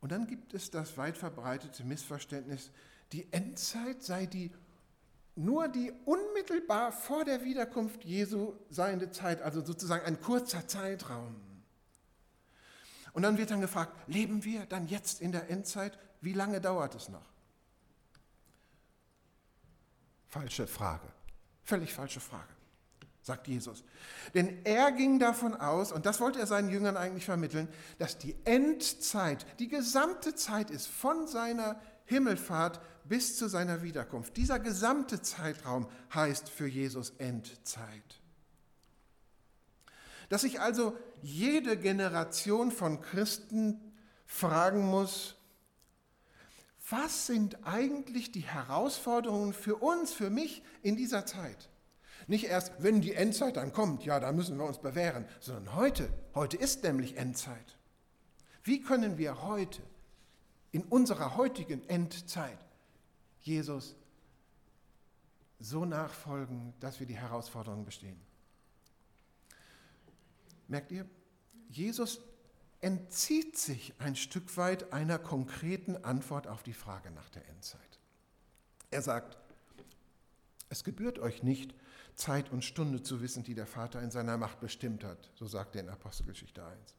Und 0.00 0.12
dann 0.12 0.26
gibt 0.26 0.54
es 0.54 0.70
das 0.70 0.96
weit 0.96 1.18
verbreitete 1.18 1.84
Missverständnis, 1.84 2.70
die 3.12 3.30
Endzeit 3.34 4.02
sei 4.02 4.24
die 4.24 4.50
nur 5.34 5.68
die 5.68 5.92
unmittelbar 6.06 6.90
vor 6.90 7.26
der 7.26 7.44
Wiederkunft 7.44 8.02
Jesu 8.02 8.54
seiende 8.70 9.10
Zeit, 9.10 9.42
also 9.42 9.62
sozusagen 9.62 10.06
ein 10.06 10.18
kurzer 10.18 10.66
Zeitraum. 10.66 11.36
Und 13.12 13.22
dann 13.24 13.36
wird 13.36 13.50
dann 13.50 13.60
gefragt, 13.60 13.92
leben 14.06 14.42
wir 14.42 14.64
dann 14.64 14.88
jetzt 14.88 15.20
in 15.20 15.32
der 15.32 15.50
Endzeit? 15.50 15.98
Wie 16.22 16.32
lange 16.32 16.62
dauert 16.62 16.94
es 16.94 17.10
noch? 17.10 17.26
Falsche 20.28 20.66
Frage. 20.66 21.15
Völlig 21.66 21.92
falsche 21.92 22.20
Frage, 22.20 22.54
sagt 23.22 23.48
Jesus. 23.48 23.82
Denn 24.34 24.64
er 24.64 24.92
ging 24.92 25.18
davon 25.18 25.54
aus, 25.54 25.90
und 25.90 26.06
das 26.06 26.20
wollte 26.20 26.38
er 26.38 26.46
seinen 26.46 26.70
Jüngern 26.70 26.96
eigentlich 26.96 27.24
vermitteln, 27.24 27.68
dass 27.98 28.18
die 28.18 28.36
Endzeit, 28.44 29.44
die 29.58 29.66
gesamte 29.66 30.36
Zeit 30.36 30.70
ist 30.70 30.86
von 30.86 31.26
seiner 31.26 31.80
Himmelfahrt 32.04 32.80
bis 33.02 33.36
zu 33.36 33.48
seiner 33.48 33.82
Wiederkunft. 33.82 34.36
Dieser 34.36 34.60
gesamte 34.60 35.22
Zeitraum 35.22 35.88
heißt 36.14 36.48
für 36.48 36.68
Jesus 36.68 37.10
Endzeit. 37.18 38.20
Dass 40.28 40.42
sich 40.42 40.60
also 40.60 40.96
jede 41.20 41.76
Generation 41.76 42.70
von 42.70 43.00
Christen 43.00 43.92
fragen 44.24 44.86
muss, 44.86 45.34
was 46.90 47.26
sind 47.26 47.66
eigentlich 47.66 48.30
die 48.30 48.40
Herausforderungen 48.40 49.52
für 49.52 49.76
uns, 49.76 50.12
für 50.12 50.30
mich 50.30 50.62
in 50.82 50.96
dieser 50.96 51.26
Zeit? 51.26 51.68
Nicht 52.28 52.44
erst, 52.44 52.72
wenn 52.82 53.00
die 53.00 53.14
Endzeit 53.14 53.56
dann 53.56 53.72
kommt, 53.72 54.04
ja, 54.04 54.20
da 54.20 54.32
müssen 54.32 54.56
wir 54.58 54.64
uns 54.64 54.78
bewähren, 54.78 55.26
sondern 55.40 55.74
heute. 55.74 56.08
Heute 56.34 56.56
ist 56.56 56.82
nämlich 56.82 57.16
Endzeit. 57.16 57.78
Wie 58.62 58.82
können 58.82 59.18
wir 59.18 59.42
heute, 59.42 59.82
in 60.72 60.82
unserer 60.84 61.36
heutigen 61.36 61.88
Endzeit, 61.88 62.58
Jesus 63.40 63.94
so 65.58 65.84
nachfolgen, 65.84 66.74
dass 66.80 67.00
wir 67.00 67.06
die 67.06 67.16
Herausforderungen 67.16 67.84
bestehen? 67.84 68.20
Merkt 70.68 70.90
ihr, 70.90 71.06
Jesus 71.68 72.20
entzieht 72.86 73.58
sich 73.58 73.94
ein 73.98 74.14
Stück 74.14 74.56
weit 74.56 74.92
einer 74.92 75.18
konkreten 75.18 75.96
Antwort 76.04 76.46
auf 76.46 76.62
die 76.62 76.72
Frage 76.72 77.10
nach 77.10 77.28
der 77.30 77.44
Endzeit. 77.48 77.80
Er 78.92 79.02
sagt, 79.02 79.36
es 80.68 80.84
gebührt 80.84 81.18
euch 81.18 81.42
nicht, 81.42 81.74
Zeit 82.14 82.52
und 82.52 82.64
Stunde 82.64 83.02
zu 83.02 83.20
wissen, 83.20 83.42
die 83.42 83.54
der 83.54 83.66
Vater 83.66 84.00
in 84.00 84.12
seiner 84.12 84.36
Macht 84.38 84.60
bestimmt 84.60 85.02
hat, 85.02 85.32
so 85.34 85.48
sagt 85.48 85.74
er 85.74 85.82
in 85.82 85.88
Apostelgeschichte 85.88 86.64
1. 86.64 86.94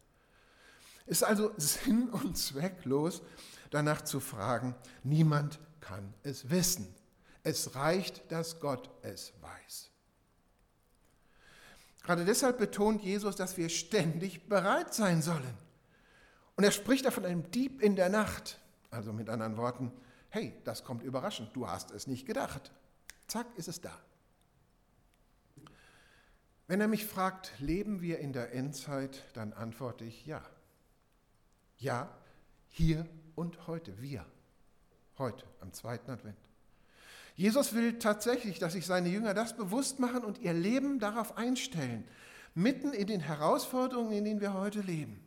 Es 1.06 1.22
ist 1.22 1.24
also 1.24 1.54
sinn- 1.56 2.10
und 2.12 2.38
zwecklos, 2.38 3.22
danach 3.70 4.02
zu 4.02 4.20
fragen, 4.20 4.76
niemand 5.04 5.58
kann 5.80 6.14
es 6.24 6.50
wissen. 6.50 6.94
Es 7.44 7.76
reicht, 7.76 8.30
dass 8.30 8.60
Gott 8.60 8.90
es 9.04 9.32
weiß. 9.40 9.90
Gerade 12.04 12.26
deshalb 12.26 12.58
betont 12.58 13.02
Jesus, 13.04 13.38
dass 13.38 13.56
wir 13.56 13.70
ständig 13.70 14.50
bereit 14.50 14.94
sein 14.94 15.22
sollen. 15.22 15.67
Und 16.58 16.64
er 16.64 16.72
spricht 16.72 17.06
da 17.06 17.12
von 17.12 17.24
einem 17.24 17.50
Dieb 17.52 17.82
in 17.82 17.96
der 17.96 18.10
Nacht. 18.10 18.60
Also 18.90 19.14
mit 19.14 19.30
anderen 19.30 19.58
Worten, 19.58 19.92
hey, 20.30 20.54
das 20.64 20.84
kommt 20.84 21.04
überraschend, 21.04 21.56
du 21.56 21.68
hast 21.68 21.92
es 21.92 22.08
nicht 22.08 22.26
gedacht. 22.26 22.72
Zack, 23.28 23.46
ist 23.56 23.68
es 23.68 23.80
da. 23.80 23.92
Wenn 26.68 26.82
er 26.82 26.88
mich 26.88 27.06
fragt, 27.06 27.54
leben 27.60 28.02
wir 28.02 28.20
in 28.20 28.34
der 28.34 28.54
Endzeit, 28.54 29.24
dann 29.34 29.54
antworte 29.54 30.04
ich 30.04 30.26
ja. 30.26 30.44
Ja, 31.78 32.10
hier 32.70 33.08
und 33.36 33.68
heute, 33.68 34.02
wir. 34.02 34.26
Heute, 35.20 35.46
am 35.62 35.72
zweiten 35.74 36.10
Advent. 36.10 36.38
Jesus 37.36 37.74
will 37.74 38.00
tatsächlich, 38.00 38.58
dass 38.58 38.74
sich 38.74 38.88
seine 38.88 39.10
Jünger 39.10 39.36
das 39.36 39.56
bewusst 39.56 40.00
machen 40.00 40.24
und 40.24 40.40
ihr 40.40 40.54
Leben 40.54 41.00
darauf 41.00 41.38
einstellen, 41.38 42.04
mitten 42.56 42.94
in 42.94 43.06
den 43.06 43.20
Herausforderungen, 43.20 44.12
in 44.12 44.26
denen 44.26 44.42
wir 44.42 44.56
heute 44.56 44.82
leben. 44.82 45.27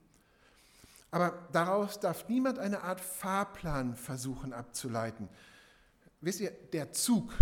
Aber 1.10 1.48
daraus 1.52 1.98
darf 1.98 2.28
niemand 2.28 2.58
eine 2.58 2.82
Art 2.82 3.00
Fahrplan 3.00 3.96
versuchen 3.96 4.52
abzuleiten. 4.52 5.28
Wisst 6.20 6.40
ihr, 6.40 6.50
der 6.50 6.92
Zug, 6.92 7.32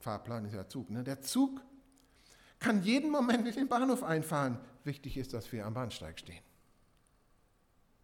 Fahrplan 0.00 0.44
ist 0.44 0.54
ja 0.54 0.68
Zug, 0.68 0.90
ne? 0.90 1.02
der 1.02 1.22
Zug 1.22 1.60
kann 2.58 2.82
jeden 2.82 3.10
Moment 3.10 3.46
in 3.46 3.54
den 3.54 3.68
Bahnhof 3.68 4.02
einfahren. 4.02 4.58
Wichtig 4.84 5.16
ist, 5.16 5.32
dass 5.32 5.50
wir 5.52 5.66
am 5.66 5.74
Bahnsteig 5.74 6.18
stehen. 6.18 6.42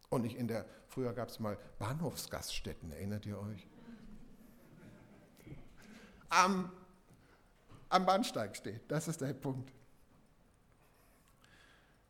Und 0.09 0.23
nicht 0.23 0.37
in 0.37 0.49
der, 0.49 0.67
früher 0.89 1.13
gab 1.13 1.29
es 1.29 1.41
mal 1.41 1.59
Bahnhofsgaststätten, 1.79 2.93
erinnert 2.93 3.27
ihr 3.27 3.39
euch? 3.39 3.67
am, 6.33 6.73
am 7.89 8.07
Bahnsteig 8.07 8.57
steht. 8.57 8.91
Das 8.91 9.09
ist 9.09 9.21
der 9.21 9.35
Punkt. 9.35 9.73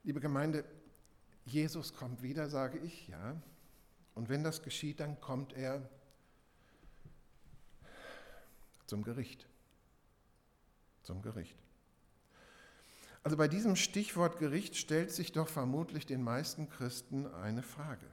Liebe 0.04 0.20
Gemeinde, 0.20 0.64
Jesus 1.44 1.94
kommt 1.94 2.22
wieder, 2.22 2.48
sage 2.48 2.78
ich, 2.78 3.08
ja. 3.08 3.36
Und 4.14 4.28
wenn 4.28 4.44
das 4.44 4.62
geschieht, 4.62 5.00
dann 5.00 5.20
kommt 5.20 5.52
er 5.54 5.88
zum 8.86 9.02
Gericht. 9.02 9.46
Zum 11.02 11.22
Gericht. 11.22 11.56
Also 13.24 13.36
bei 13.36 13.48
diesem 13.48 13.76
Stichwort 13.76 14.38
Gericht 14.38 14.76
stellt 14.76 15.12
sich 15.12 15.32
doch 15.32 15.48
vermutlich 15.48 16.06
den 16.06 16.22
meisten 16.22 16.68
Christen 16.68 17.26
eine 17.26 17.62
Frage. 17.62 18.06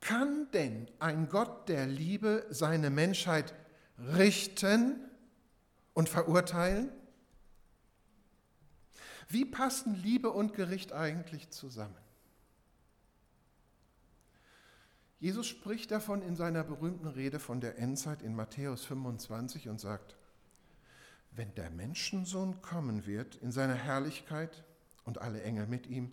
Kann 0.00 0.50
denn 0.52 0.88
ein 0.98 1.28
Gott 1.28 1.68
der 1.68 1.86
Liebe 1.86 2.46
seine 2.50 2.90
Menschheit 2.90 3.54
richten 3.98 4.98
und 5.94 6.08
verurteilen? 6.08 6.90
Wie 9.30 9.44
passen 9.44 9.94
Liebe 9.94 10.30
und 10.32 10.54
Gericht 10.54 10.92
eigentlich 10.92 11.50
zusammen? 11.50 11.94
Jesus 15.20 15.46
spricht 15.46 15.92
davon 15.92 16.20
in 16.20 16.34
seiner 16.34 16.64
berühmten 16.64 17.06
Rede 17.06 17.38
von 17.38 17.60
der 17.60 17.78
Endzeit 17.78 18.22
in 18.22 18.34
Matthäus 18.34 18.84
25 18.86 19.68
und 19.68 19.78
sagt, 19.78 20.16
wenn 21.30 21.54
der 21.54 21.70
Menschensohn 21.70 22.60
kommen 22.60 23.06
wird 23.06 23.36
in 23.36 23.52
seiner 23.52 23.74
Herrlichkeit 23.74 24.64
und 25.04 25.18
alle 25.18 25.42
Engel 25.42 25.68
mit 25.68 25.86
ihm, 25.86 26.10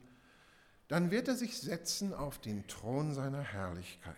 dann 0.88 1.10
wird 1.10 1.28
er 1.28 1.36
sich 1.36 1.58
setzen 1.58 2.14
auf 2.14 2.38
den 2.38 2.68
Thron 2.68 3.16
seiner 3.16 3.42
Herrlichkeit 3.42 4.16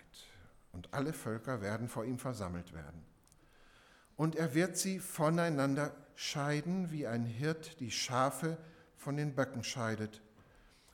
und 0.73 0.93
alle 0.93 1.13
Völker 1.13 1.61
werden 1.61 1.87
vor 1.87 2.03
ihm 2.03 2.19
versammelt 2.19 2.73
werden. 2.73 3.01
Und 4.17 4.35
er 4.35 4.53
wird 4.55 4.75
sie 4.75 4.99
voneinander 4.99 5.95
scheiden, 6.15 6.91
wie 6.91 7.07
ein 7.07 7.23
Hirt 7.23 7.79
die 7.79 7.91
Schafe 7.91 8.57
von 8.99 9.17
den 9.17 9.33
Böcken 9.33 9.63
scheidet, 9.63 10.21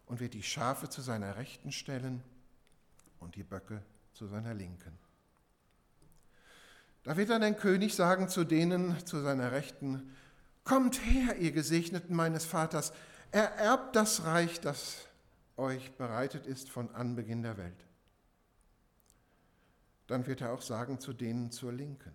und 0.06 0.20
wird 0.20 0.34
die 0.34 0.44
Schafe 0.44 0.90
zu 0.90 1.02
seiner 1.02 1.36
Rechten 1.36 1.72
stellen 1.72 2.24
und 3.20 3.36
die 3.36 3.44
Böcke 3.44 3.82
zu 4.14 4.28
seiner 4.28 4.54
Linken. 4.54 4.98
Da 7.04 7.18
wird 7.18 7.30
dann 7.30 7.44
ein 7.44 7.58
König 7.58 7.96
sagen 7.96 8.30
zu 8.30 8.44
denen 8.44 9.06
zu 9.06 9.20
seiner 9.22 9.52
Rechten, 9.52 10.12
Kommt 10.64 11.06
her, 11.06 11.38
ihr 11.38 11.52
Gesegneten 11.52 12.16
meines 12.16 12.44
Vaters, 12.44 12.92
ererbt 13.32 13.96
das 13.96 14.24
Reich, 14.24 14.60
das 14.62 15.08
euch 15.58 15.96
bereitet 15.96 16.48
ist 16.48 16.72
von 16.72 16.90
Anbeginn 16.96 17.44
der 17.44 17.58
Welt. 17.58 17.86
Dann 20.08 20.26
wird 20.26 20.42
er 20.42 20.54
auch 20.54 20.64
sagen 20.64 21.00
zu 21.00 21.14
denen 21.14 21.52
zur 21.52 21.72
Linken, 21.72 22.14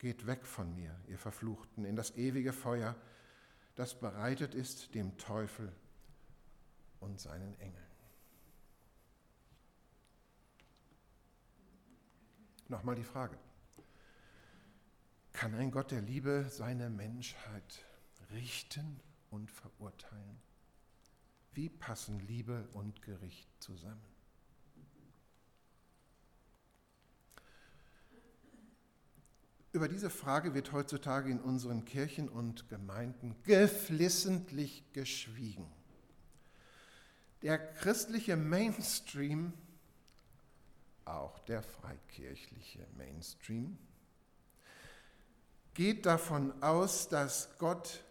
geht 0.00 0.26
weg 0.26 0.44
von 0.44 0.74
mir, 0.74 0.90
ihr 1.06 1.18
Verfluchten, 1.18 1.84
in 1.84 1.94
das 1.94 2.16
ewige 2.16 2.52
Feuer, 2.52 2.96
das 3.76 3.98
bereitet 3.98 4.54
ist 4.54 4.94
dem 4.94 5.16
Teufel 5.18 5.72
und 6.98 7.20
seinen 7.20 7.54
Engeln. 7.60 7.86
Nochmal 12.68 12.96
die 12.96 13.04
Frage, 13.04 13.38
kann 15.32 15.54
ein 15.54 15.70
Gott 15.70 15.92
der 15.92 16.00
Liebe 16.00 16.48
seine 16.50 16.90
Menschheit 16.90 17.84
richten 18.32 19.00
und 19.30 19.50
verurteilen? 19.50 20.40
Wie 21.52 21.68
passen 21.68 22.18
Liebe 22.20 22.68
und 22.72 23.02
Gericht 23.02 23.48
zusammen? 23.62 24.15
Über 29.76 29.88
diese 29.88 30.08
Frage 30.08 30.54
wird 30.54 30.72
heutzutage 30.72 31.30
in 31.30 31.38
unseren 31.38 31.84
Kirchen 31.84 32.30
und 32.30 32.70
Gemeinden 32.70 33.36
geflissentlich 33.42 34.82
geschwiegen. 34.94 35.70
Der 37.42 37.58
christliche 37.58 38.38
Mainstream, 38.38 39.52
auch 41.04 41.38
der 41.40 41.62
freikirchliche 41.62 42.86
Mainstream, 42.96 43.76
geht 45.74 46.06
davon 46.06 46.54
aus, 46.62 47.10
dass 47.10 47.58
Gott 47.58 48.02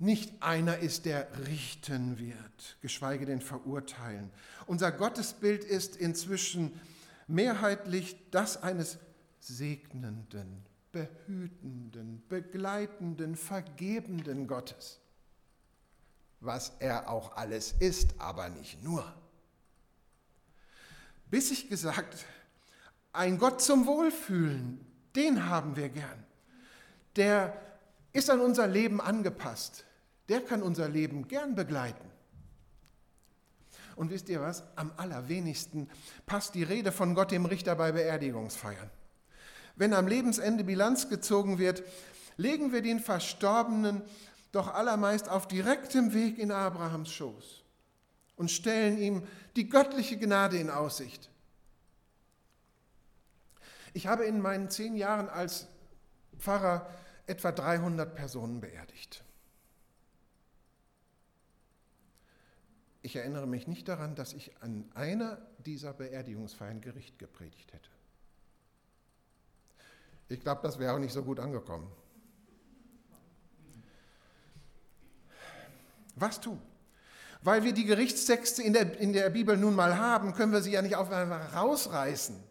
nicht 0.00 0.42
einer 0.42 0.78
ist, 0.78 1.04
der 1.04 1.28
richten 1.46 2.18
wird, 2.18 2.78
geschweige 2.80 3.26
denn 3.26 3.40
verurteilen. 3.40 4.28
Unser 4.66 4.90
Gottesbild 4.90 5.62
ist 5.62 5.94
inzwischen 5.94 6.80
mehrheitlich 7.28 8.16
das 8.32 8.60
eines 8.60 8.98
segnenden, 9.46 10.64
behütenden, 10.92 12.22
begleitenden, 12.28 13.36
vergebenden 13.36 14.46
Gottes. 14.46 15.00
Was 16.40 16.72
er 16.78 17.10
auch 17.10 17.36
alles 17.36 17.72
ist, 17.72 18.18
aber 18.18 18.48
nicht 18.48 18.82
nur. 18.82 19.04
Bis 21.30 21.50
ich 21.50 21.68
gesagt, 21.68 22.24
ein 23.12 23.38
Gott 23.38 23.60
zum 23.60 23.86
Wohlfühlen, 23.86 24.80
den 25.16 25.46
haben 25.46 25.76
wir 25.76 25.88
gern. 25.88 26.24
Der 27.16 27.60
ist 28.12 28.30
an 28.30 28.40
unser 28.40 28.66
Leben 28.66 29.00
angepasst. 29.00 29.84
Der 30.28 30.40
kann 30.40 30.62
unser 30.62 30.88
Leben 30.88 31.28
gern 31.28 31.54
begleiten. 31.54 32.10
Und 33.96 34.10
wisst 34.10 34.28
ihr 34.28 34.40
was? 34.40 34.64
Am 34.76 34.92
allerwenigsten 34.96 35.88
passt 36.26 36.54
die 36.54 36.62
Rede 36.62 36.90
von 36.92 37.14
Gott 37.14 37.30
dem 37.30 37.46
Richter 37.46 37.76
bei 37.76 37.92
Beerdigungsfeiern. 37.92 38.90
Wenn 39.76 39.92
am 39.92 40.06
Lebensende 40.06 40.64
Bilanz 40.64 41.08
gezogen 41.08 41.58
wird, 41.58 41.82
legen 42.36 42.72
wir 42.72 42.82
den 42.82 43.00
Verstorbenen 43.00 44.02
doch 44.52 44.72
allermeist 44.72 45.28
auf 45.28 45.48
direktem 45.48 46.14
Weg 46.14 46.38
in 46.38 46.52
Abrahams 46.52 47.10
Schoß 47.10 47.62
und 48.36 48.50
stellen 48.50 48.98
ihm 48.98 49.26
die 49.56 49.68
göttliche 49.68 50.16
Gnade 50.16 50.58
in 50.58 50.70
Aussicht. 50.70 51.30
Ich 53.92 54.06
habe 54.06 54.24
in 54.24 54.40
meinen 54.40 54.70
zehn 54.70 54.96
Jahren 54.96 55.28
als 55.28 55.66
Pfarrer 56.38 56.88
etwa 57.26 57.52
300 57.52 58.14
Personen 58.14 58.60
beerdigt. 58.60 59.24
Ich 63.02 63.16
erinnere 63.16 63.46
mich 63.46 63.66
nicht 63.66 63.86
daran, 63.88 64.14
dass 64.14 64.32
ich 64.32 64.52
an 64.62 64.90
einer 64.94 65.38
dieser 65.58 65.92
Beerdigungsfeiern 65.92 66.80
Gericht 66.80 67.18
gepredigt 67.18 67.72
hätte. 67.72 67.90
Ich 70.28 70.40
glaube, 70.40 70.60
das 70.62 70.78
wäre 70.78 70.94
auch 70.94 70.98
nicht 70.98 71.12
so 71.12 71.22
gut 71.22 71.38
angekommen. 71.38 71.90
Was 76.16 76.40
tun? 76.40 76.60
Weil 77.42 77.62
wir 77.62 77.72
die 77.72 77.84
Gerichtstexte 77.84 78.62
in 78.62 78.72
der, 78.72 78.98
in 78.98 79.12
der 79.12 79.28
Bibel 79.30 79.56
nun 79.56 79.74
mal 79.74 79.98
haben, 79.98 80.32
können 80.34 80.52
wir 80.52 80.62
sie 80.62 80.72
ja 80.72 80.80
nicht 80.80 80.96
einfach 80.96 81.54
rausreißen. 81.54 82.42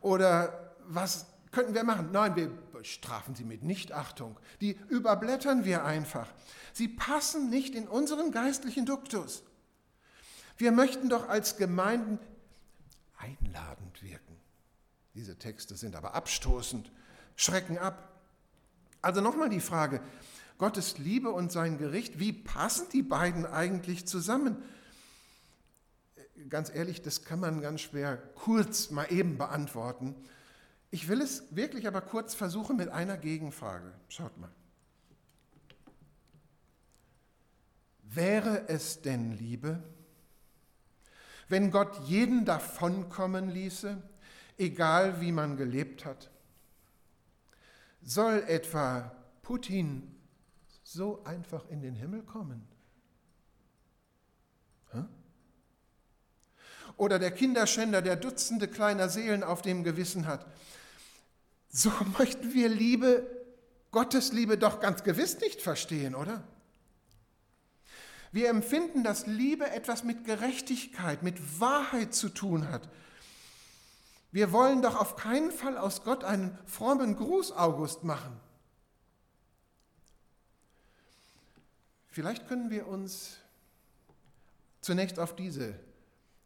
Oder 0.00 0.74
was 0.86 1.26
könnten 1.52 1.74
wir 1.74 1.84
machen? 1.84 2.10
Nein, 2.10 2.34
wir 2.34 2.50
strafen 2.84 3.34
sie 3.34 3.44
mit 3.44 3.62
Nichtachtung. 3.62 4.38
Die 4.60 4.72
überblättern 4.88 5.64
wir 5.64 5.84
einfach. 5.84 6.28
Sie 6.72 6.88
passen 6.88 7.48
nicht 7.48 7.74
in 7.74 7.86
unseren 7.86 8.32
geistlichen 8.32 8.86
Duktus. 8.86 9.44
Wir 10.56 10.72
möchten 10.72 11.08
doch 11.08 11.28
als 11.28 11.56
Gemeinden 11.56 12.18
einladend 13.16 14.02
wirken. 14.02 14.33
Diese 15.14 15.36
Texte 15.38 15.76
sind 15.76 15.94
aber 15.96 16.14
abstoßend, 16.14 16.90
schrecken 17.36 17.78
ab. 17.78 18.20
Also 19.00 19.20
nochmal 19.20 19.48
die 19.48 19.60
Frage, 19.60 20.00
Gottes 20.58 20.98
Liebe 20.98 21.30
und 21.30 21.52
sein 21.52 21.78
Gericht, 21.78 22.18
wie 22.18 22.32
passen 22.32 22.86
die 22.92 23.02
beiden 23.02 23.46
eigentlich 23.46 24.06
zusammen? 24.06 24.56
Ganz 26.48 26.74
ehrlich, 26.74 27.02
das 27.02 27.24
kann 27.24 27.40
man 27.40 27.60
ganz 27.60 27.80
schwer 27.80 28.16
kurz 28.16 28.90
mal 28.90 29.10
eben 29.10 29.38
beantworten. 29.38 30.14
Ich 30.90 31.08
will 31.08 31.20
es 31.20 31.44
wirklich 31.50 31.86
aber 31.86 32.00
kurz 32.00 32.34
versuchen 32.34 32.76
mit 32.76 32.88
einer 32.88 33.16
Gegenfrage. 33.16 33.92
Schaut 34.08 34.36
mal. 34.38 34.50
Wäre 38.02 38.68
es 38.68 39.02
denn 39.02 39.32
Liebe, 39.32 39.82
wenn 41.48 41.72
Gott 41.72 42.00
jeden 42.06 42.44
davonkommen 42.44 43.48
ließe, 43.48 44.00
egal 44.58 45.20
wie 45.20 45.32
man 45.32 45.56
gelebt 45.56 46.04
hat? 46.04 46.30
Soll 48.02 48.44
etwa 48.46 49.12
Putin 49.42 50.14
so 50.82 51.24
einfach 51.24 51.68
in 51.68 51.80
den 51.80 51.94
Himmel 51.94 52.22
kommen? 52.22 52.66
Oder 56.96 57.18
der 57.18 57.32
Kinderschänder, 57.32 58.02
der 58.02 58.16
Dutzende 58.16 58.68
kleiner 58.68 59.08
Seelen 59.08 59.42
auf 59.42 59.62
dem 59.62 59.82
Gewissen 59.82 60.26
hat. 60.26 60.46
So 61.68 61.90
möchten 62.18 62.54
wir 62.54 62.68
Liebe, 62.68 63.26
Gottes 63.90 64.32
Liebe 64.32 64.58
doch 64.58 64.80
ganz 64.80 65.02
gewiss 65.02 65.40
nicht 65.40 65.60
verstehen, 65.60 66.14
oder? 66.14 66.44
Wir 68.32 68.48
empfinden, 68.48 69.04
dass 69.04 69.26
Liebe 69.26 69.70
etwas 69.70 70.02
mit 70.02 70.24
Gerechtigkeit, 70.24 71.22
mit 71.22 71.60
Wahrheit 71.60 72.14
zu 72.14 72.28
tun 72.28 72.68
hat. 72.68 72.88
Wir 74.34 74.50
wollen 74.50 74.82
doch 74.82 74.96
auf 74.96 75.14
keinen 75.14 75.52
Fall 75.52 75.78
aus 75.78 76.02
Gott 76.02 76.24
einen 76.24 76.58
frommen 76.66 77.14
Gruß 77.14 77.52
August 77.52 78.02
machen. 78.02 78.40
Vielleicht 82.08 82.48
können 82.48 82.68
wir 82.68 82.88
uns 82.88 83.36
zunächst 84.80 85.20
auf 85.20 85.36
diese 85.36 85.78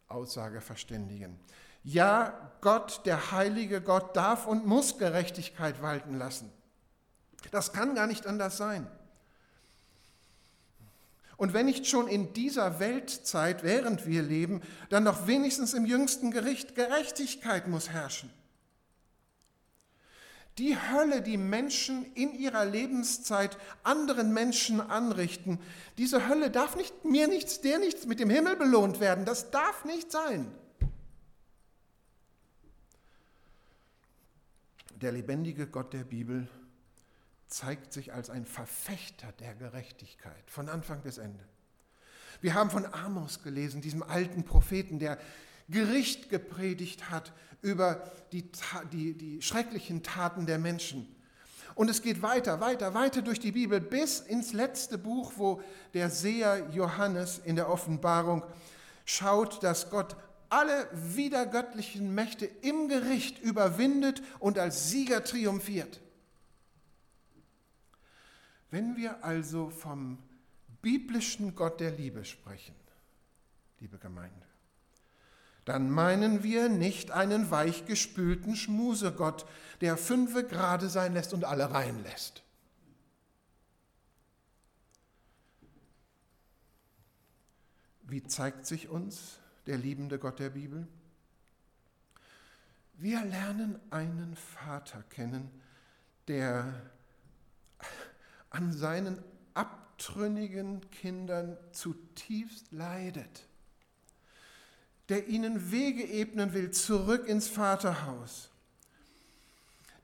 Aussage 0.07 0.61
verständigen. 0.61 1.39
Ja, 1.83 2.51
Gott, 2.61 3.01
der 3.07 3.31
heilige 3.31 3.81
Gott, 3.81 4.15
darf 4.15 4.45
und 4.45 4.67
muss 4.67 4.99
Gerechtigkeit 4.99 5.81
walten 5.81 6.15
lassen. 6.15 6.53
Das 7.49 7.73
kann 7.73 7.95
gar 7.95 8.05
nicht 8.05 8.27
anders 8.27 8.57
sein. 8.57 8.85
Und 11.39 11.53
wenn 11.53 11.67
nicht 11.67 11.87
schon 11.87 12.09
in 12.09 12.33
dieser 12.33 12.81
Weltzeit, 12.81 13.63
während 13.63 14.05
wir 14.05 14.21
leben, 14.21 14.61
dann 14.89 15.05
doch 15.05 15.25
wenigstens 15.25 15.73
im 15.73 15.85
jüngsten 15.85 16.31
Gericht 16.31 16.75
Gerechtigkeit 16.75 17.65
muss 17.69 17.89
herrschen. 17.89 18.29
Die 20.57 20.75
Hölle, 20.75 21.21
die 21.21 21.37
Menschen 21.37 22.13
in 22.13 22.33
ihrer 22.33 22.65
Lebenszeit 22.65 23.57
anderen 23.83 24.33
Menschen 24.33 24.81
anrichten, 24.81 25.59
diese 25.97 26.27
Hölle 26.27 26.51
darf 26.51 26.75
nicht 26.75 27.05
mir 27.05 27.29
nichts, 27.29 27.61
der 27.61 27.79
nichts 27.79 28.05
mit 28.05 28.19
dem 28.19 28.29
Himmel 28.29 28.57
belohnt 28.57 28.99
werden. 28.99 29.23
Das 29.23 29.49
darf 29.49 29.85
nicht 29.85 30.11
sein. 30.11 30.51
Der 35.01 35.13
lebendige 35.13 35.67
Gott 35.67 35.93
der 35.93 36.03
Bibel 36.03 36.49
zeigt 37.49 37.93
sich 37.93 38.13
als 38.13 38.29
ein 38.29 38.45
Verfechter 38.45 39.31
der 39.39 39.55
Gerechtigkeit 39.55 40.43
von 40.49 40.69
Anfang 40.69 41.01
bis 41.01 41.17
Ende. 41.17 41.43
Wir 42.41 42.53
haben 42.53 42.69
von 42.69 42.85
Amos 42.85 43.43
gelesen, 43.43 43.81
diesem 43.81 44.03
alten 44.03 44.45
Propheten, 44.45 44.99
der 44.99 45.17
Gericht 45.67 46.29
gepredigt 46.29 47.09
hat 47.09 47.33
über 47.61 48.09
die, 48.31 48.49
die, 48.91 49.13
die 49.13 49.41
schrecklichen 49.41 50.03
Taten 50.03 50.45
der 50.45 50.57
Menschen. 50.57 51.15
Und 51.75 51.89
es 51.89 52.01
geht 52.01 52.21
weiter, 52.21 52.59
weiter, 52.59 52.93
weiter 52.93 53.21
durch 53.21 53.39
die 53.39 53.51
Bibel 53.51 53.79
bis 53.79 54.19
ins 54.19 54.53
letzte 54.53 54.97
Buch, 54.97 55.33
wo 55.35 55.61
der 55.93 56.09
Seher 56.09 56.69
Johannes 56.71 57.39
in 57.43 57.55
der 57.55 57.69
Offenbarung 57.69 58.43
schaut, 59.05 59.63
dass 59.63 59.89
Gott 59.89 60.15
alle 60.49 60.87
widergöttlichen 60.93 62.13
Mächte 62.13 62.45
im 62.45 62.89
Gericht 62.89 63.39
überwindet 63.39 64.21
und 64.39 64.57
als 64.57 64.89
Sieger 64.89 65.23
triumphiert. 65.23 65.99
Wenn 68.71 68.95
wir 68.95 69.23
also 69.23 69.69
vom 69.69 70.19
biblischen 70.81 71.55
Gott 71.55 71.79
der 71.79 71.91
Liebe 71.91 72.23
sprechen, 72.25 72.75
liebe 73.79 73.97
Gemeinde, 73.97 74.45
dann 75.65 75.89
meinen 75.89 76.43
wir 76.43 76.69
nicht 76.69 77.11
einen 77.11 77.51
weichgespülten 77.51 78.55
Schmusegott, 78.55 79.45
der 79.81 79.97
fünfe 79.97 80.43
gerade 80.43 80.89
sein 80.89 81.13
lässt 81.13 81.33
und 81.33 81.45
alle 81.45 81.71
reinlässt. 81.71 82.43
Wie 88.03 88.23
zeigt 88.23 88.65
sich 88.65 88.89
uns 88.89 89.39
der 89.67 89.77
liebende 89.77 90.17
Gott 90.17 90.39
der 90.39 90.49
Bibel? 90.49 90.87
Wir 92.95 93.23
lernen 93.23 93.79
einen 93.91 94.35
Vater 94.35 95.03
kennen, 95.03 95.51
der 96.27 96.73
an 98.49 98.71
seinen 98.73 99.21
abtrünnigen 99.53 100.89
Kindern 100.91 101.57
zutiefst 101.71 102.71
leidet 102.71 103.49
der 105.09 105.27
ihnen 105.27 105.71
Wege 105.71 106.03
ebnen 106.07 106.53
will 106.53 106.71
zurück 106.71 107.27
ins 107.27 107.47
Vaterhaus, 107.47 108.49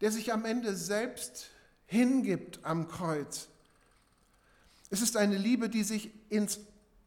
der 0.01 0.11
sich 0.11 0.33
am 0.33 0.45
Ende 0.45 0.75
selbst 0.75 1.51
hingibt 1.85 2.59
am 2.63 2.87
Kreuz. 2.87 3.47
Es 4.89 5.01
ist 5.01 5.15
eine 5.15 5.37
Liebe, 5.37 5.69
die 5.69 5.83
sich 5.83 6.09
ins 6.29 6.59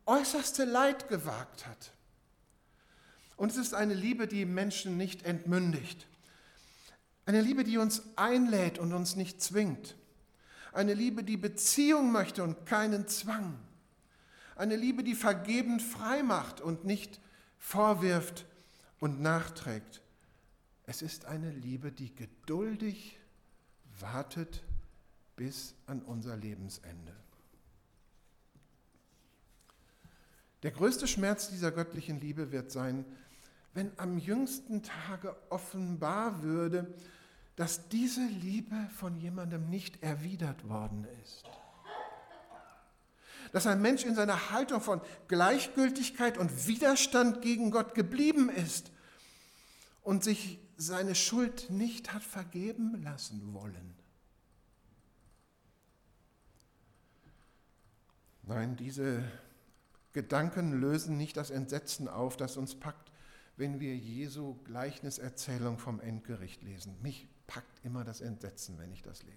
äußerste 0.07 0.64
Leid 0.64 1.09
gewagt 1.09 1.66
hat. 1.66 1.92
Und 3.37 3.51
es 3.51 3.57
ist 3.57 3.74
eine 3.74 3.94
Liebe, 3.94 4.27
die 4.27 4.44
Menschen 4.44 4.96
nicht 4.96 5.24
entmündigt. 5.24 6.07
Eine 7.27 7.40
Liebe, 7.40 7.62
die 7.62 7.79
uns 7.79 8.03
einlädt 8.16 8.79
und 8.79 8.92
uns 8.92 9.16
nicht 9.16 9.42
zwingt. 9.42 9.96
Eine 10.79 10.95
Liebe, 10.95 11.25
die 11.25 11.37
Beziehung 11.37 12.12
möchte 12.12 12.45
und 12.45 12.64
keinen 12.64 13.09
Zwang. 13.09 13.59
Eine 14.55 14.77
Liebe, 14.77 15.03
die 15.03 15.17
vergebend 15.17 15.83
frei 15.83 16.23
macht 16.23 16.61
und 16.61 16.85
nicht 16.85 17.19
vorwirft 17.59 18.47
und 19.01 19.21
nachträgt. 19.21 20.03
Es 20.87 21.03
ist 21.03 21.25
eine 21.25 21.51
Liebe, 21.51 21.91
die 21.91 22.14
geduldig 22.14 23.19
wartet 23.99 24.62
bis 25.35 25.75
an 25.87 26.01
unser 26.01 26.37
Lebensende. 26.37 27.17
Der 30.62 30.71
größte 30.71 31.09
Schmerz 31.09 31.51
dieser 31.51 31.73
göttlichen 31.73 32.21
Liebe 32.21 32.53
wird 32.53 32.71
sein, 32.71 33.05
wenn 33.75 33.91
am 33.97 34.17
jüngsten 34.17 34.85
Tage 34.85 35.35
offenbar 35.51 36.45
würde, 36.45 36.95
dass 37.59 37.88
diese 37.88 38.25
Liebe 38.25 38.77
von 38.97 39.18
jemandem 39.18 39.68
nicht 39.68 40.03
erwidert 40.03 40.68
worden 40.68 41.07
ist 41.23 41.44
dass 43.53 43.66
ein 43.66 43.81
Mensch 43.81 44.05
in 44.05 44.14
seiner 44.14 44.51
Haltung 44.51 44.81
von 44.81 45.01
Gleichgültigkeit 45.29 46.38
und 46.38 46.66
Widerstand 46.66 47.42
gegen 47.42 47.71
Gott 47.71 47.94
geblieben 47.94 48.49
ist 48.51 48.90
und 50.03 50.25
sich 50.25 50.59
seine 50.77 51.14
Schuld 51.14 51.71
nicht 51.71 52.12
hat 52.12 52.23
vergeben 52.23 53.03
lassen 53.03 53.53
wollen. 53.55 53.94
Nein, 58.42 58.77
diese 58.77 59.25
Gedanken 60.12 60.81
lösen 60.81 61.16
nicht 61.16 61.37
das 61.37 61.51
Entsetzen 61.51 62.09
auf, 62.09 62.37
das 62.37 62.57
uns 62.57 62.75
packt, 62.75 63.11
wenn 63.57 63.81
wir 63.81 63.97
Jesu 63.97 64.55
Gleichniserzählung 64.64 65.79
vom 65.79 66.01
Endgericht 66.01 66.62
lesen. 66.62 66.97
Mich 67.03 67.29
packt 67.49 67.85
immer 67.85 68.05
das 68.05 68.21
Entsetzen, 68.21 68.79
wenn 68.79 68.93
ich 68.93 69.03
das 69.03 69.25
lese. 69.25 69.37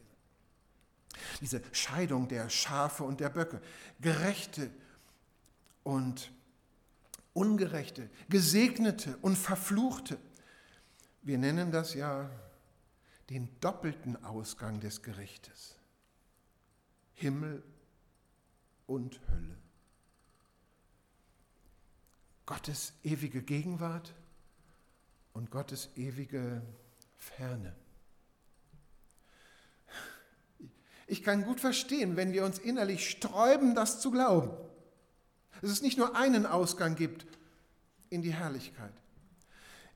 Diese 1.42 1.62
Scheidung 1.72 2.28
der 2.28 2.50
Schafe 2.50 3.04
und 3.04 3.20
der 3.20 3.30
Böcke, 3.30 3.60
gerechte 4.00 4.70
und 5.84 6.32
ungerechte, 7.34 8.10
gesegnete 8.30 9.18
und 9.22 9.38
verfluchte. 9.38 10.20
Wir 11.24 11.40
nennen 11.40 11.72
das 11.72 11.96
ja 11.96 12.30
den 13.30 13.50
doppelten 13.62 14.24
Ausgang 14.24 14.80
des 14.80 15.02
Gerichtes. 15.02 15.76
Himmel 17.14 17.64
und 18.88 19.22
Hölle. 19.30 19.58
Gottes 22.46 22.94
ewige 23.04 23.42
Gegenwart 23.42 24.14
und 25.34 25.52
Gottes 25.52 25.90
ewige 25.96 26.62
Ferne. 27.16 27.74
Ich 31.12 31.24
kann 31.24 31.44
gut 31.44 31.60
verstehen, 31.60 32.16
wenn 32.16 32.32
wir 32.32 32.46
uns 32.46 32.58
innerlich 32.58 33.10
sträuben, 33.10 33.76
das 33.76 34.00
zu 34.00 34.12
glauben. 34.12 34.50
Dass 35.62 35.70
es 35.70 35.82
nicht 35.82 35.98
nur 35.98 36.16
einen 36.16 36.46
Ausgang 36.46 36.96
gibt 36.96 37.26
in 38.10 38.22
die 38.22 38.34
Herrlichkeit. 38.34 38.94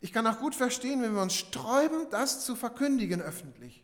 Ich 0.02 0.12
kann 0.12 0.28
auch 0.28 0.40
gut 0.40 0.56
verstehen, 0.56 1.02
wenn 1.02 1.16
wir 1.16 1.22
uns 1.22 1.34
sträuben, 1.34 2.10
das 2.12 2.44
zu 2.44 2.54
verkündigen 2.58 3.22
öffentlich. 3.22 3.82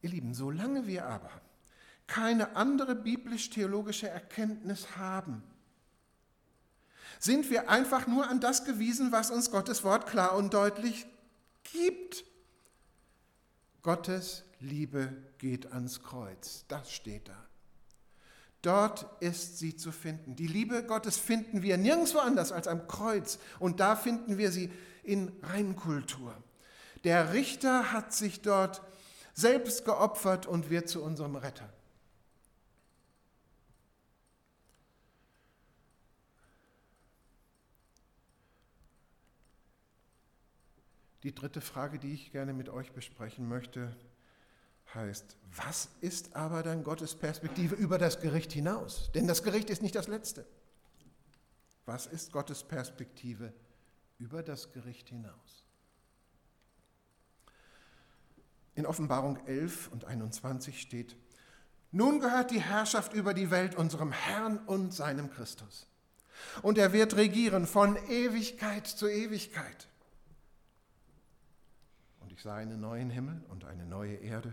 Ihr 0.00 0.08
Lieben, 0.08 0.32
solange 0.32 0.86
wir 0.86 1.04
aber 1.04 1.30
keine 2.06 2.56
andere 2.56 2.94
biblisch-theologische 2.94 4.08
Erkenntnis 4.08 4.96
haben, 4.96 5.42
sind 7.18 7.50
wir 7.50 7.68
einfach 7.68 8.06
nur 8.06 8.30
an 8.30 8.40
das 8.40 8.64
gewiesen, 8.64 9.12
was 9.12 9.30
uns 9.30 9.50
Gottes 9.50 9.84
Wort 9.84 10.06
klar 10.06 10.36
und 10.36 10.54
deutlich 10.54 11.04
gibt. 11.64 12.24
Gottes 13.82 14.44
Liebe 14.60 15.12
geht 15.38 15.72
ans 15.72 16.02
Kreuz. 16.02 16.64
Das 16.68 16.92
steht 16.92 17.28
da. 17.28 17.36
Dort 18.62 19.06
ist 19.20 19.58
sie 19.58 19.76
zu 19.76 19.90
finden. 19.90 20.36
Die 20.36 20.46
Liebe 20.46 20.84
Gottes 20.84 21.18
finden 21.18 21.62
wir 21.62 21.76
nirgendwo 21.76 22.18
anders 22.18 22.52
als 22.52 22.68
am 22.68 22.86
Kreuz. 22.86 23.40
Und 23.58 23.80
da 23.80 23.96
finden 23.96 24.38
wir 24.38 24.52
sie 24.52 24.70
in 25.02 25.32
Reinkultur. 25.42 26.32
Der 27.02 27.32
Richter 27.32 27.92
hat 27.92 28.12
sich 28.12 28.40
dort 28.40 28.82
selbst 29.34 29.84
geopfert 29.84 30.46
und 30.46 30.70
wird 30.70 30.88
zu 30.88 31.02
unserem 31.02 31.34
Retter. 31.34 31.68
Die 41.22 41.34
dritte 41.34 41.60
Frage, 41.60 41.98
die 41.98 42.12
ich 42.12 42.32
gerne 42.32 42.52
mit 42.52 42.68
euch 42.68 42.92
besprechen 42.92 43.48
möchte, 43.48 43.94
heißt, 44.94 45.36
was 45.56 45.88
ist 46.00 46.34
aber 46.34 46.62
dann 46.62 46.82
Gottes 46.82 47.14
Perspektive 47.14 47.74
über 47.74 47.98
das 47.98 48.20
Gericht 48.20 48.52
hinaus? 48.52 49.10
Denn 49.14 49.26
das 49.26 49.42
Gericht 49.42 49.70
ist 49.70 49.82
nicht 49.82 49.94
das 49.94 50.08
Letzte. 50.08 50.46
Was 51.86 52.06
ist 52.06 52.32
Gottes 52.32 52.64
Perspektive 52.64 53.52
über 54.18 54.42
das 54.42 54.72
Gericht 54.72 55.08
hinaus? 55.08 55.64
In 58.74 58.86
Offenbarung 58.86 59.38
11 59.46 59.90
und 59.92 60.04
21 60.04 60.80
steht, 60.80 61.16
nun 61.90 62.20
gehört 62.20 62.50
die 62.50 62.60
Herrschaft 62.60 63.12
über 63.12 63.34
die 63.34 63.50
Welt 63.50 63.74
unserem 63.74 64.12
Herrn 64.12 64.58
und 64.58 64.94
seinem 64.94 65.30
Christus. 65.30 65.86
Und 66.62 66.78
er 66.78 66.92
wird 66.94 67.16
regieren 67.16 67.66
von 67.66 67.96
Ewigkeit 68.08 68.86
zu 68.86 69.08
Ewigkeit. 69.08 69.88
Ich 72.42 72.44
sah 72.44 72.56
einen 72.56 72.80
neuen 72.80 73.08
Himmel 73.08 73.40
und 73.50 73.64
eine 73.64 73.86
neue 73.86 74.16
Erde 74.16 74.52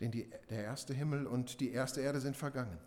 denn 0.00 0.10
die, 0.10 0.30
der 0.48 0.64
erste 0.64 0.94
Himmel 0.94 1.26
und 1.26 1.60
die 1.60 1.72
erste 1.72 2.00
Erde 2.00 2.22
sind 2.22 2.38
vergangen. 2.38 2.78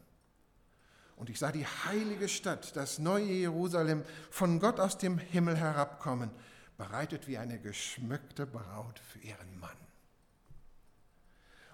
Und 1.15 1.29
ich 1.29 1.37
sah 1.37 1.51
die 1.51 1.67
heilige 1.67 2.27
Stadt, 2.27 2.75
das 2.75 2.97
neue 2.97 3.25
Jerusalem, 3.25 4.03
von 4.31 4.59
Gott 4.59 4.79
aus 4.79 4.97
dem 4.97 5.19
Himmel 5.19 5.57
herabkommen, 5.57 6.31
bereitet 6.75 7.27
wie 7.27 7.37
eine 7.37 7.59
geschmückte 7.59 8.47
Braut 8.47 8.97
für 8.97 9.19
ihren 9.19 9.59
Mann. 9.59 9.77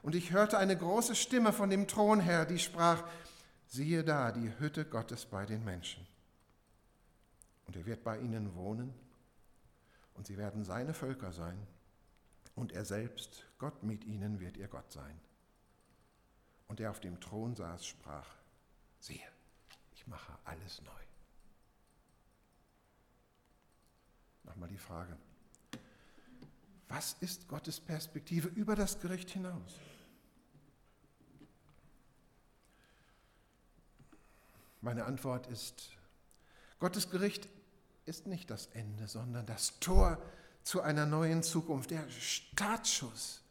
Und 0.01 0.13
ich 0.13 0.32
hörte 0.32 0.58
eine 0.58 0.75
große 0.75 1.15
Stimme 1.15 1.53
von 1.53 1.69
dem 1.69 1.88
Thron 1.88 2.19
her, 2.19 2.45
die 2.45 2.60
sprach, 2.60 3.01
siehe 3.67 4.03
da 4.03 4.34
die 4.34 4.51
Hütte 4.60 4.84
Gottes 4.84 5.25
bei 5.25 5.45
den 5.45 5.63
Menschen. 5.63 6.06
Und 7.65 7.77
er 7.77 7.86
wird 7.86 8.03
bei 8.03 8.19
ihnen 8.19 8.56
wohnen, 8.56 8.93
und 10.15 10.27
sie 10.27 10.38
werden 10.38 10.65
seine 10.65 10.93
Völker 10.93 11.32
sein, 11.32 11.58
und 12.57 12.71
er 12.71 12.83
selbst, 12.85 13.45
Gott 13.59 13.83
mit 13.83 14.03
ihnen, 14.03 14.39
wird 14.39 14.57
ihr 14.57 14.67
Gott 14.67 14.91
sein. 14.91 15.17
Und 16.67 16.79
der 16.79 16.89
auf 16.89 16.99
dem 16.99 17.19
Thron 17.21 17.55
saß, 17.55 17.85
sprach, 17.85 18.27
siehe, 18.99 19.27
ich 19.93 20.07
mache 20.07 20.33
alles 20.43 20.81
neu. 20.81 20.91
Nochmal 24.43 24.69
die 24.69 24.77
Frage, 24.79 25.15
was 26.87 27.13
ist 27.19 27.47
Gottes 27.47 27.79
Perspektive 27.79 28.47
über 28.47 28.75
das 28.75 28.99
Gericht 28.99 29.29
hinaus? 29.29 29.79
Meine 34.81 35.05
Antwort 35.05 35.45
ist, 35.45 35.91
Gottes 36.79 37.11
Gericht 37.11 37.47
ist 38.05 38.25
nicht 38.25 38.49
das 38.49 38.65
Ende, 38.67 39.07
sondern 39.07 39.45
das 39.45 39.79
Tor 39.79 40.17
zu 40.67 40.82
einer 40.82 41.06
neuen 41.06 41.43
Zukunft, 41.43 41.91
der 41.91 42.10
Startschuss 42.10 43.41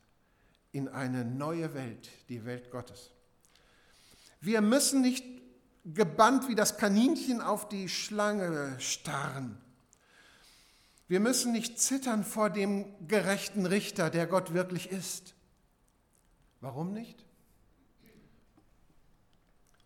in 0.73 0.87
eine 0.87 1.25
neue 1.25 1.73
Welt, 1.73 2.11
die 2.29 2.45
Welt 2.45 2.71
Gottes. 2.71 3.11
Wir 4.43 4.61
müssen 4.61 5.01
nicht 5.01 5.25
gebannt 5.87 6.47
wie 6.47 6.55
das 6.55 6.77
Kaninchen 6.77 7.41
auf 7.41 7.71
die 7.71 7.89
Schlange 7.89 8.79
starren. 8.81 9.57
Wir 11.09 11.21
müssen 11.21 11.53
nicht 11.53 11.81
zittern 11.81 12.23
vor 12.23 12.51
dem 12.51 12.85
gerechten 13.09 13.65
Richter, 13.65 14.11
der 14.11 14.27
Gott 14.27 14.53
wirklich 14.53 14.91
ist. 14.91 15.35
Warum 16.61 16.93
nicht? 16.93 17.25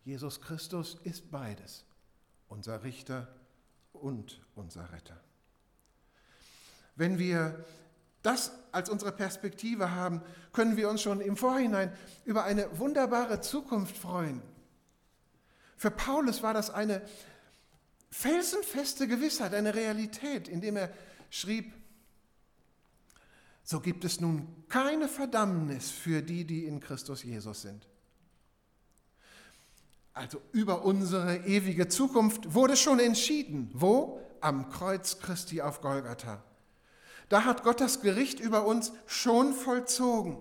Jesus 0.04 0.40
Christus 0.40 0.96
ist 1.04 1.30
beides, 1.30 1.84
unser 2.48 2.82
Richter 2.82 3.32
und 3.92 4.44
unser 4.56 4.90
Retter. 4.90 5.22
Wenn 7.00 7.18
wir 7.18 7.64
das 8.20 8.52
als 8.72 8.90
unsere 8.90 9.10
Perspektive 9.10 9.92
haben, 9.92 10.20
können 10.52 10.76
wir 10.76 10.90
uns 10.90 11.00
schon 11.00 11.22
im 11.22 11.34
Vorhinein 11.34 11.96
über 12.26 12.44
eine 12.44 12.78
wunderbare 12.78 13.40
Zukunft 13.40 13.96
freuen. 13.96 14.42
Für 15.78 15.90
Paulus 15.90 16.42
war 16.42 16.52
das 16.52 16.68
eine 16.68 17.00
felsenfeste 18.10 19.08
Gewissheit, 19.08 19.54
eine 19.54 19.74
Realität, 19.74 20.46
indem 20.46 20.76
er 20.76 20.90
schrieb, 21.30 21.72
so 23.62 23.80
gibt 23.80 24.04
es 24.04 24.20
nun 24.20 24.66
keine 24.68 25.08
Verdammnis 25.08 25.90
für 25.90 26.20
die, 26.20 26.44
die 26.44 26.66
in 26.66 26.80
Christus 26.80 27.22
Jesus 27.22 27.62
sind. 27.62 27.88
Also 30.12 30.42
über 30.52 30.84
unsere 30.84 31.46
ewige 31.46 31.88
Zukunft 31.88 32.52
wurde 32.52 32.76
schon 32.76 33.00
entschieden. 33.00 33.70
Wo? 33.72 34.20
Am 34.42 34.68
Kreuz 34.68 35.18
Christi 35.18 35.62
auf 35.62 35.80
Golgatha. 35.80 36.44
Da 37.30 37.44
hat 37.44 37.62
Gott 37.62 37.80
das 37.80 38.02
Gericht 38.02 38.40
über 38.40 38.66
uns 38.66 38.92
schon 39.06 39.54
vollzogen. 39.54 40.36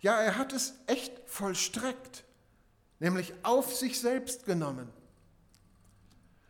Ja, 0.00 0.20
er 0.20 0.36
hat 0.36 0.52
es 0.52 0.74
echt 0.86 1.12
vollstreckt, 1.24 2.24
nämlich 3.00 3.32
auf 3.42 3.74
sich 3.74 3.98
selbst 3.98 4.44
genommen. 4.44 4.90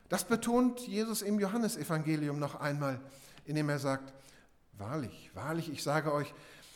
Das 0.09 0.25
betont 0.25 0.81
Jesus 0.81 1.23
im 1.23 1.38
Johannesevangelium 1.38 2.38
noch 2.38 2.57
einmal, 2.57 3.01
indem 3.45 3.69
er 3.69 3.79
sagt, 3.79 4.12
wahrlich, 4.73 5.31
wahrlich, 5.35 5.71
ich 5.71 5.85
sage 5.85 6.12
euch, 6.12 6.35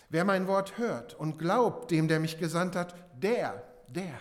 wer 0.09 0.25
mein 0.25 0.47
Wort 0.47 0.79
hört 0.79 1.15
und 1.15 1.37
glaubt 1.37 1.91
dem, 1.91 2.07
der 2.07 2.21
mich 2.21 2.39
gesandt 2.39 2.77
hat, 2.77 2.95
der, 3.21 3.61
der 3.89 4.15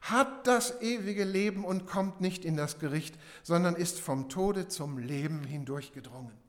hat 0.00 0.46
das 0.46 0.80
ewige 0.80 1.24
Leben 1.24 1.66
und 1.66 1.86
kommt 1.86 2.22
nicht 2.22 2.46
in 2.46 2.56
das 2.56 2.78
Gericht, 2.78 3.18
sondern 3.42 3.76
ist 3.76 4.00
vom 4.00 4.30
Tode 4.30 4.68
zum 4.68 4.96
Leben 4.96 5.44
hindurchgedrungen. 5.44 6.43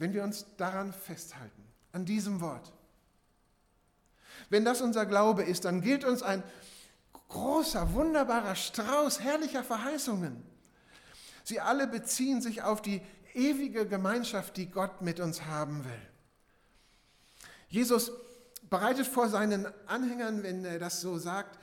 Wenn 0.00 0.14
wir 0.14 0.24
uns 0.24 0.46
daran 0.56 0.94
festhalten, 0.94 1.62
an 1.92 2.06
diesem 2.06 2.40
Wort. 2.40 2.72
Wenn 4.48 4.64
das 4.64 4.80
unser 4.80 5.04
Glaube 5.04 5.42
ist, 5.42 5.66
dann 5.66 5.82
gilt 5.82 6.04
uns 6.04 6.22
ein 6.22 6.42
großer, 7.28 7.92
wunderbarer 7.92 8.54
Strauß 8.54 9.20
herrlicher 9.20 9.62
Verheißungen. 9.62 10.42
Sie 11.44 11.60
alle 11.60 11.86
beziehen 11.86 12.40
sich 12.40 12.62
auf 12.62 12.80
die 12.80 13.02
ewige 13.34 13.86
Gemeinschaft, 13.86 14.56
die 14.56 14.70
Gott 14.70 15.02
mit 15.02 15.20
uns 15.20 15.44
haben 15.44 15.84
will. 15.84 16.08
Jesus 17.68 18.10
bereitet 18.70 19.06
vor 19.06 19.28
seinen 19.28 19.68
Anhängern, 19.86 20.42
wenn 20.42 20.64
er 20.64 20.78
das 20.78 21.02
so 21.02 21.18
sagt, 21.18 21.58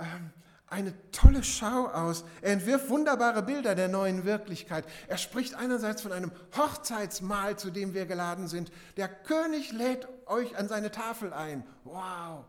ähm, 0.00 0.32
eine 0.68 0.94
tolle 1.12 1.44
Schau 1.44 1.86
aus. 1.86 2.24
Er 2.42 2.52
entwirft 2.52 2.88
wunderbare 2.88 3.42
Bilder 3.42 3.74
der 3.74 3.88
neuen 3.88 4.24
Wirklichkeit. 4.24 4.84
Er 5.06 5.16
spricht 5.16 5.54
einerseits 5.54 6.02
von 6.02 6.12
einem 6.12 6.32
Hochzeitsmahl, 6.56 7.56
zu 7.56 7.70
dem 7.70 7.94
wir 7.94 8.06
geladen 8.06 8.48
sind. 8.48 8.72
Der 8.96 9.08
König 9.08 9.72
lädt 9.72 10.08
euch 10.26 10.56
an 10.56 10.68
seine 10.68 10.90
Tafel 10.90 11.32
ein. 11.32 11.64
Wow. 11.84 12.44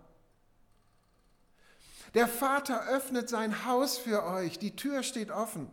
Der 2.15 2.27
Vater 2.27 2.87
öffnet 2.87 3.29
sein 3.29 3.65
Haus 3.65 3.97
für 3.97 4.23
euch. 4.25 4.57
Die 4.57 4.75
Tür 4.75 5.03
steht 5.03 5.29
offen. 5.29 5.69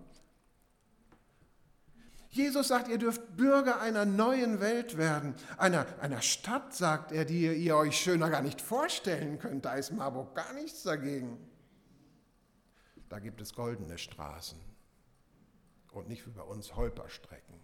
Jesus 2.29 2.69
sagt, 2.69 2.89
ihr 2.89 2.99
dürft 2.99 3.37
Bürger 3.37 3.81
einer 3.81 4.05
neuen 4.05 4.61
Welt 4.61 4.99
werden. 4.99 5.35
Einer, 5.57 5.87
einer 6.01 6.21
Stadt, 6.21 6.75
sagt 6.75 7.13
er, 7.13 7.25
die 7.25 7.47
ihr 7.47 7.77
euch 7.77 7.97
schöner 7.97 8.29
gar 8.29 8.43
nicht 8.43 8.61
vorstellen 8.61 9.39
könnt. 9.39 9.65
Da 9.65 9.75
ist 9.75 9.93
Marburg 9.93 10.35
gar 10.35 10.53
nichts 10.53 10.83
dagegen. 10.83 11.39
Da 13.09 13.19
gibt 13.19 13.41
es 13.41 13.55
goldene 13.55 13.99
Straßen 13.99 14.59
und 15.93 16.09
nicht 16.09 16.27
wie 16.27 16.31
bei 16.31 16.43
uns 16.43 16.75
Holperstrecken. 16.75 17.55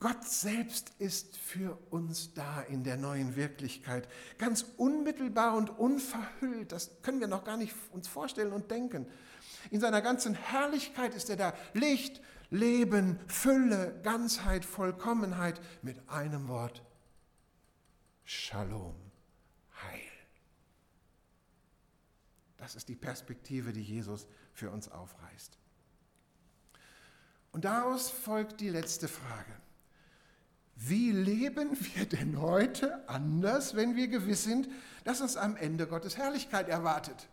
Gott 0.00 0.24
selbst 0.24 0.92
ist 0.98 1.36
für 1.36 1.76
uns 1.90 2.32
da 2.32 2.62
in 2.62 2.84
der 2.84 2.96
neuen 2.96 3.36
Wirklichkeit, 3.36 4.08
ganz 4.38 4.64
unmittelbar 4.78 5.54
und 5.54 5.68
unverhüllt. 5.68 6.72
Das 6.72 7.02
können 7.02 7.20
wir 7.20 7.26
noch 7.26 7.44
gar 7.44 7.58
nicht 7.58 7.74
uns 7.92 8.08
vorstellen 8.08 8.52
und 8.52 8.70
denken. 8.70 9.06
In 9.70 9.78
seiner 9.78 10.00
ganzen 10.00 10.32
Herrlichkeit 10.32 11.14
ist 11.14 11.28
er 11.28 11.36
da. 11.36 11.54
Licht, 11.74 12.22
Leben, 12.48 13.20
Fülle, 13.26 14.00
Ganzheit, 14.02 14.64
Vollkommenheit 14.64 15.60
mit 15.82 16.08
einem 16.08 16.48
Wort. 16.48 16.82
Shalom, 18.24 18.94
Das 22.60 22.74
ist 22.74 22.90
die 22.90 22.94
Perspektive, 22.94 23.72
die 23.72 23.82
Jesus 23.82 24.26
für 24.52 24.70
uns 24.70 24.88
aufreißt. 24.88 25.58
Und 27.52 27.64
daraus 27.64 28.10
folgt 28.10 28.60
die 28.60 28.68
letzte 28.68 29.08
Frage. 29.08 29.50
Wie 30.76 31.10
leben 31.10 31.70
wir 31.80 32.06
denn 32.06 32.40
heute 32.40 33.08
anders, 33.08 33.74
wenn 33.74 33.96
wir 33.96 34.08
gewiss 34.08 34.44
sind, 34.44 34.68
dass 35.04 35.20
uns 35.22 35.36
am 35.36 35.56
Ende 35.56 35.86
Gottes 35.86 36.18
Herrlichkeit 36.18 36.68
erwartet? 36.68 37.28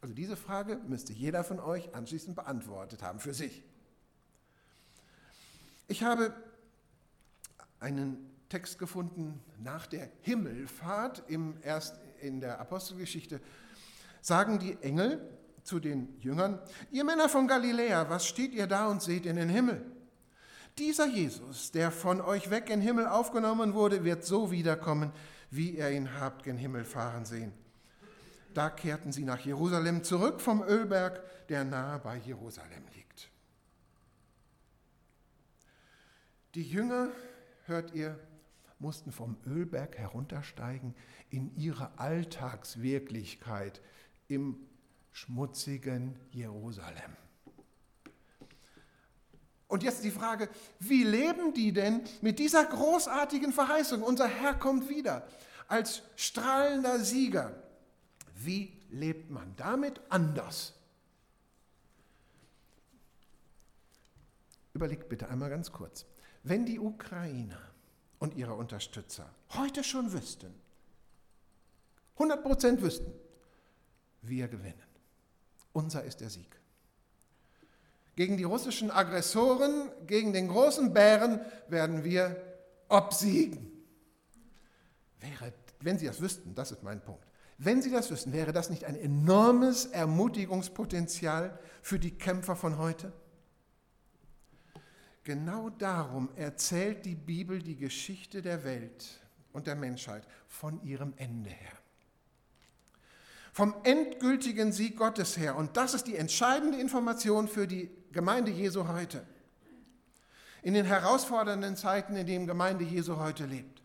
Also 0.00 0.12
diese 0.12 0.36
Frage 0.36 0.76
müsste 0.86 1.12
jeder 1.12 1.44
von 1.44 1.60
euch 1.60 1.94
anschließend 1.94 2.34
beantwortet 2.36 3.02
haben 3.02 3.20
für 3.20 3.34
sich. 3.34 3.64
Ich 5.88 6.02
habe 6.02 6.34
einen 7.78 8.36
Text 8.48 8.78
gefunden 8.78 9.40
nach 9.58 9.86
der 9.86 10.10
Himmelfahrt 10.22 11.24
im 11.28 11.56
Erst, 11.62 11.98
in 12.20 12.40
der 12.40 12.60
Apostelgeschichte. 12.60 13.40
Sagen 14.20 14.58
die 14.58 14.76
Engel 14.82 15.20
zu 15.62 15.80
den 15.80 16.18
Jüngern, 16.20 16.60
ihr 16.90 17.04
Männer 17.04 17.28
von 17.28 17.48
Galiläa, 17.48 18.08
was 18.08 18.26
steht 18.26 18.52
ihr 18.52 18.66
da 18.66 18.88
und 18.88 19.02
seht 19.02 19.26
in 19.26 19.36
den 19.36 19.48
Himmel? 19.48 19.84
Dieser 20.78 21.06
Jesus, 21.06 21.72
der 21.72 21.90
von 21.90 22.20
euch 22.20 22.50
weg 22.50 22.64
in 22.64 22.80
den 22.80 22.86
Himmel 22.86 23.06
aufgenommen 23.06 23.74
wurde, 23.74 24.04
wird 24.04 24.24
so 24.24 24.50
wiederkommen, 24.50 25.12
wie 25.50 25.70
ihr 25.70 25.90
ihn 25.90 26.20
habt 26.20 26.42
gen 26.44 26.56
Himmel 26.56 26.84
fahren 26.84 27.24
sehen. 27.24 27.52
Da 28.52 28.70
kehrten 28.70 29.12
sie 29.12 29.24
nach 29.24 29.40
Jerusalem 29.40 30.02
zurück 30.02 30.40
vom 30.40 30.62
Ölberg, 30.62 31.22
der 31.48 31.64
nahe 31.64 31.98
bei 31.98 32.16
Jerusalem 32.16 32.84
liegt. 32.94 33.30
Die 36.54 36.62
Jünger, 36.62 37.08
hört 37.66 37.94
ihr, 37.94 38.18
mussten 38.78 39.12
vom 39.12 39.36
Ölberg 39.46 39.96
heruntersteigen 39.96 40.94
in 41.30 41.54
ihre 41.56 41.98
Alltagswirklichkeit 41.98 43.80
im 44.28 44.58
schmutzigen 45.12 46.18
Jerusalem. 46.30 47.16
Und 49.68 49.82
jetzt 49.82 50.04
die 50.04 50.10
Frage, 50.10 50.48
wie 50.78 51.02
leben 51.02 51.52
die 51.52 51.72
denn 51.72 52.02
mit 52.20 52.38
dieser 52.38 52.64
großartigen 52.64 53.52
Verheißung? 53.52 54.02
Unser 54.02 54.28
Herr 54.28 54.54
kommt 54.54 54.88
wieder 54.88 55.26
als 55.66 56.02
strahlender 56.14 57.00
Sieger. 57.00 57.62
Wie 58.34 58.80
lebt 58.90 59.30
man 59.30 59.56
damit 59.56 60.00
anders? 60.08 60.74
Überlegt 64.72 65.08
bitte 65.08 65.28
einmal 65.28 65.50
ganz 65.50 65.72
kurz. 65.72 66.04
Wenn 66.42 66.66
die 66.66 66.78
Ukrainer 66.78 67.65
und 68.26 68.34
ihre 68.34 68.54
Unterstützer 68.54 69.32
heute 69.54 69.84
schon 69.84 70.12
wüssten, 70.12 70.52
100 72.14 72.42
Prozent 72.42 72.82
wüssten, 72.82 73.12
wir 74.22 74.48
gewinnen. 74.48 74.82
Unser 75.72 76.02
ist 76.02 76.20
der 76.20 76.30
Sieg 76.30 76.56
gegen 78.16 78.36
die 78.36 78.44
russischen 78.44 78.90
Aggressoren, 78.90 79.90
gegen 80.06 80.32
den 80.32 80.48
großen 80.48 80.92
Bären 80.92 81.38
werden 81.68 82.02
wir 82.02 82.42
obsiegen. 82.88 83.70
Wäre, 85.20 85.52
wenn 85.80 85.98
Sie 85.98 86.06
das 86.06 86.20
wüssten, 86.20 86.54
das 86.54 86.72
ist 86.72 86.82
mein 86.82 87.00
Punkt, 87.00 87.24
wenn 87.58 87.80
Sie 87.80 87.90
das 87.90 88.10
wüssten, 88.10 88.32
wäre 88.32 88.52
das 88.52 88.70
nicht 88.70 88.84
ein 88.84 88.96
enormes 88.96 89.86
Ermutigungspotenzial 89.86 91.58
für 91.80 91.98
die 91.98 92.16
Kämpfer 92.16 92.56
von 92.56 92.78
heute? 92.78 93.12
Genau 95.26 95.68
darum 95.68 96.30
erzählt 96.36 97.04
die 97.04 97.14
Bibel 97.14 97.62
die 97.62 97.76
Geschichte 97.76 98.40
der 98.40 98.64
Welt 98.64 99.20
und 99.52 99.66
der 99.66 99.74
Menschheit 99.74 100.26
von 100.48 100.82
ihrem 100.82 101.12
Ende 101.18 101.50
her 101.50 101.76
vom 103.56 103.74
endgültigen 103.84 104.70
Sieg 104.70 104.98
Gottes 104.98 105.38
her. 105.38 105.56
Und 105.56 105.78
das 105.78 105.94
ist 105.94 106.06
die 106.06 106.16
entscheidende 106.16 106.78
Information 106.78 107.48
für 107.48 107.66
die 107.66 107.88
Gemeinde 108.12 108.50
Jesu 108.50 108.86
heute. 108.86 109.26
In 110.60 110.74
den 110.74 110.84
herausfordernden 110.84 111.74
Zeiten, 111.74 112.16
in 112.16 112.26
denen 112.26 112.46
Gemeinde 112.46 112.84
Jesu 112.84 113.16
heute 113.16 113.46
lebt. 113.46 113.80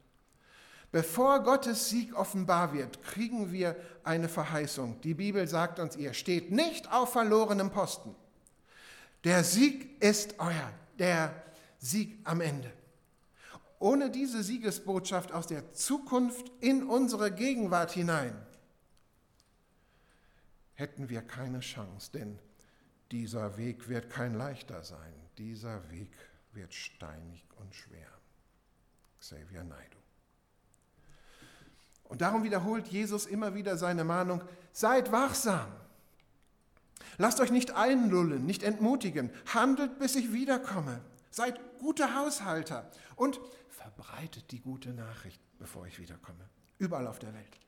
Bevor 0.92 1.40
Gottes 1.40 1.88
Sieg 1.88 2.14
offenbar 2.18 2.74
wird, 2.74 3.02
kriegen 3.02 3.54
wir 3.54 3.78
eine 4.04 4.28
Verheißung. 4.28 5.00
Die 5.04 5.14
Bibel 5.14 5.48
sagt 5.48 5.80
uns, 5.80 5.96
ihr 5.96 6.14
steht 6.14 6.52
nicht 6.52 6.92
auf 6.92 7.14
verlorenem 7.14 7.70
Posten. 7.72 8.14
Der 9.24 9.46
Sieg 9.46 10.04
ist 10.04 10.36
euer, 10.38 10.74
der 11.02 11.34
Sieg 11.80 12.20
am 12.24 12.40
Ende. 12.42 12.72
Ohne 13.80 14.12
diese 14.12 14.44
Siegesbotschaft 14.44 15.32
aus 15.32 15.48
der 15.48 15.74
Zukunft 15.74 16.52
in 16.60 16.84
unsere 16.88 17.32
Gegenwart 17.32 17.92
hinein 17.92 18.36
hätten 20.76 21.10
wir 21.10 21.24
keine 21.24 21.60
Chance, 21.60 22.12
denn 22.12 22.40
dieser 23.12 23.58
Weg 23.58 23.90
wird 23.90 24.10
kein 24.10 24.36
leichter 24.36 24.84
sein. 24.84 25.14
Dieser 25.38 25.90
Weg 25.90 26.12
wird 26.54 26.74
steinig 26.74 27.44
und 27.58 27.74
schwer. 27.74 28.08
Xavier 29.20 29.64
Naidu. 29.64 29.98
Und 32.04 32.22
darum 32.22 32.44
wiederholt 32.44 32.88
Jesus 32.88 33.26
immer 33.26 33.56
wieder 33.56 33.78
seine 33.78 34.04
Mahnung, 34.04 34.42
seid 34.72 35.12
wachsam. 35.12 35.72
Lasst 37.18 37.40
euch 37.40 37.52
nicht 37.52 37.72
einlullen, 37.72 38.46
nicht 38.46 38.64
entmutigen. 38.64 39.30
Handelt, 39.54 40.00
bis 40.00 40.16
ich 40.16 40.34
wiederkomme. 40.34 41.02
Seid 41.30 41.60
gute 41.80 42.16
Haushalter 42.16 42.90
und 43.16 43.40
verbreitet 43.70 44.52
die 44.52 44.60
gute 44.60 44.90
Nachricht, 44.94 45.42
bevor 45.60 45.88
ich 45.88 46.00
wiederkomme. 46.00 46.50
Überall 46.78 47.08
auf 47.08 47.20
der 47.20 47.34
Welt. 47.34 47.60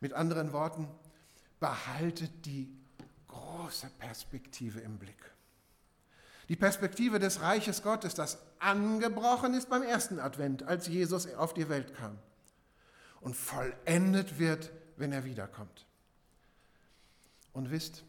Mit 0.00 0.12
anderen 0.12 0.52
Worten, 0.52 0.88
behaltet 1.60 2.44
die 2.44 2.68
große 3.28 3.88
Perspektive 3.98 4.80
im 4.80 4.98
Blick. 4.98 5.32
Die 6.48 6.56
Perspektive 6.56 7.18
des 7.18 7.40
Reiches 7.40 7.82
Gottes, 7.82 8.14
das 8.14 8.38
angebrochen 8.58 9.54
ist 9.54 9.70
beim 9.70 9.82
ersten 9.82 10.20
Advent, 10.20 10.62
als 10.62 10.88
Jesus 10.88 11.32
auf 11.34 11.54
die 11.54 11.68
Welt 11.68 11.94
kam 11.94 12.18
und 13.20 13.34
vollendet 13.34 14.38
wird, 14.38 14.70
wenn 14.96 15.12
er 15.12 15.24
wiederkommt. 15.24 15.86
Und 17.54 17.70
wisst, 17.70 18.04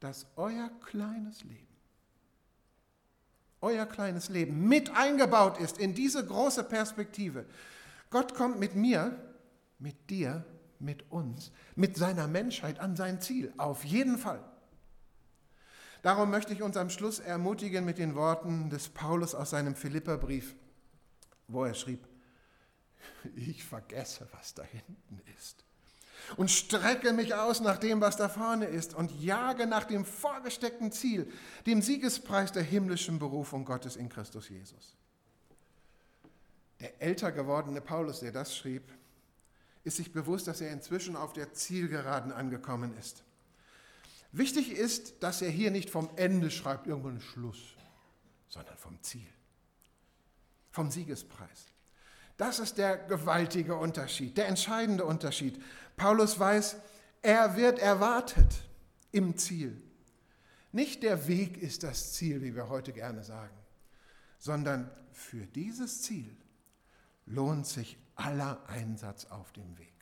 dass 0.00 0.26
euer 0.34 0.68
kleines 0.84 1.44
Leben, 1.44 1.68
euer 3.60 3.86
kleines 3.86 4.30
Leben 4.30 4.66
mit 4.66 4.96
eingebaut 4.96 5.58
ist 5.58 5.78
in 5.78 5.94
diese 5.94 6.26
große 6.26 6.64
Perspektive. 6.64 7.44
Gott 8.08 8.34
kommt 8.34 8.58
mit 8.58 8.74
mir, 8.74 9.16
mit 9.78 10.10
dir 10.10 10.44
mit 10.80 11.10
uns, 11.12 11.52
mit 11.76 11.96
seiner 11.96 12.26
Menschheit 12.26 12.80
an 12.80 12.96
sein 12.96 13.20
Ziel. 13.20 13.52
Auf 13.58 13.84
jeden 13.84 14.16
Fall. 14.18 14.42
Darum 16.02 16.30
möchte 16.30 16.54
ich 16.54 16.62
uns 16.62 16.78
am 16.78 16.88
Schluss 16.88 17.18
ermutigen 17.18 17.84
mit 17.84 17.98
den 17.98 18.14
Worten 18.14 18.70
des 18.70 18.88
Paulus 18.88 19.34
aus 19.34 19.50
seinem 19.50 19.76
Philipperbrief, 19.76 20.56
wo 21.48 21.64
er 21.64 21.74
schrieb, 21.74 22.08
ich 23.36 23.62
vergesse, 23.62 24.26
was 24.32 24.54
da 24.54 24.62
hinten 24.62 25.20
ist 25.36 25.66
und 26.36 26.50
strecke 26.50 27.12
mich 27.12 27.34
aus 27.34 27.60
nach 27.60 27.78
dem, 27.78 28.00
was 28.00 28.16
da 28.16 28.28
vorne 28.28 28.66
ist 28.66 28.94
und 28.94 29.10
jage 29.20 29.66
nach 29.66 29.84
dem 29.84 30.04
vorgesteckten 30.04 30.92
Ziel, 30.92 31.30
dem 31.66 31.82
Siegespreis 31.82 32.52
der 32.52 32.62
himmlischen 32.62 33.18
Berufung 33.18 33.64
Gottes 33.64 33.96
in 33.96 34.08
Christus 34.08 34.48
Jesus. 34.48 34.96
Der 36.80 37.00
älter 37.02 37.30
gewordene 37.32 37.80
Paulus, 37.80 38.20
der 38.20 38.32
das 38.32 38.56
schrieb, 38.56 38.82
ist 39.84 39.96
sich 39.96 40.12
bewusst, 40.12 40.46
dass 40.46 40.60
er 40.60 40.70
inzwischen 40.70 41.16
auf 41.16 41.32
der 41.32 41.52
Zielgeraden 41.52 42.32
angekommen 42.32 42.96
ist. 42.98 43.22
Wichtig 44.32 44.70
ist, 44.70 45.22
dass 45.22 45.42
er 45.42 45.50
hier 45.50 45.70
nicht 45.70 45.90
vom 45.90 46.08
Ende 46.16 46.50
schreibt, 46.50 46.86
irgendwann 46.86 47.20
Schluss, 47.20 47.74
sondern 48.48 48.76
vom 48.76 49.02
Ziel, 49.02 49.26
vom 50.70 50.90
Siegespreis. 50.90 51.66
Das 52.40 52.58
ist 52.58 52.78
der 52.78 52.96
gewaltige 52.96 53.76
Unterschied, 53.76 54.38
der 54.38 54.48
entscheidende 54.48 55.04
Unterschied. 55.04 55.62
Paulus 55.98 56.38
weiß, 56.38 56.76
er 57.20 57.54
wird 57.54 57.78
erwartet 57.78 58.62
im 59.12 59.36
Ziel. 59.36 59.78
Nicht 60.72 61.02
der 61.02 61.28
Weg 61.28 61.58
ist 61.58 61.82
das 61.82 62.14
Ziel, 62.14 62.40
wie 62.40 62.56
wir 62.56 62.70
heute 62.70 62.94
gerne 62.94 63.22
sagen, 63.24 63.54
sondern 64.38 64.90
für 65.12 65.44
dieses 65.48 66.00
Ziel 66.00 66.34
lohnt 67.26 67.66
sich 67.66 67.98
aller 68.14 68.66
Einsatz 68.70 69.26
auf 69.26 69.52
dem 69.52 69.76
Weg. 69.76 69.92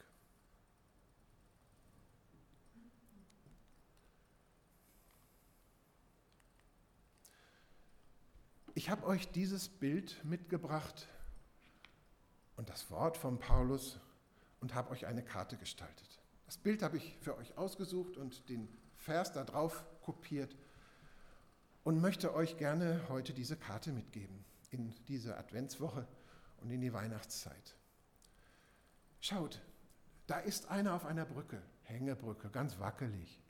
Ich 8.75 8.91
habe 8.91 9.05
euch 9.07 9.29
dieses 9.33 9.69
Bild 9.69 10.25
mitgebracht 10.25 11.09
und 12.59 12.69
das 12.69 12.91
Wort 12.91 13.17
von 13.17 13.39
Paulus 13.39 14.01
und 14.61 14.75
habe 14.75 14.91
euch 14.91 15.07
eine 15.07 15.23
Karte 15.23 15.57
gestaltet. 15.57 16.21
Das 16.45 16.59
Bild 16.59 16.83
habe 16.83 16.97
ich 16.97 17.17
für 17.21 17.39
euch 17.39 17.57
ausgesucht 17.57 18.17
und 18.17 18.49
den 18.49 18.69
Vers 18.97 19.33
da 19.33 19.45
drauf 19.45 19.85
kopiert 20.03 20.57
und 21.85 22.01
möchte 22.01 22.35
euch 22.35 22.59
gerne 22.59 23.01
heute 23.09 23.33
diese 23.33 23.57
Karte 23.57 23.93
mitgeben 23.93 24.45
in 24.71 24.93
diese 25.07 25.39
Adventswoche 25.39 26.07
und 26.61 26.71
in 26.71 26.81
die 26.81 26.93
Weihnachtszeit. 26.93 27.77
Schaut, 29.21 29.63
da 30.27 30.39
ist 30.41 30.69
einer 30.69 30.95
auf 30.95 31.07
einer 31.07 31.25
Brücke, 31.25 31.63
Hängebrücke, 31.85 32.51
ganz 32.51 32.81
wackelig. 32.81 33.41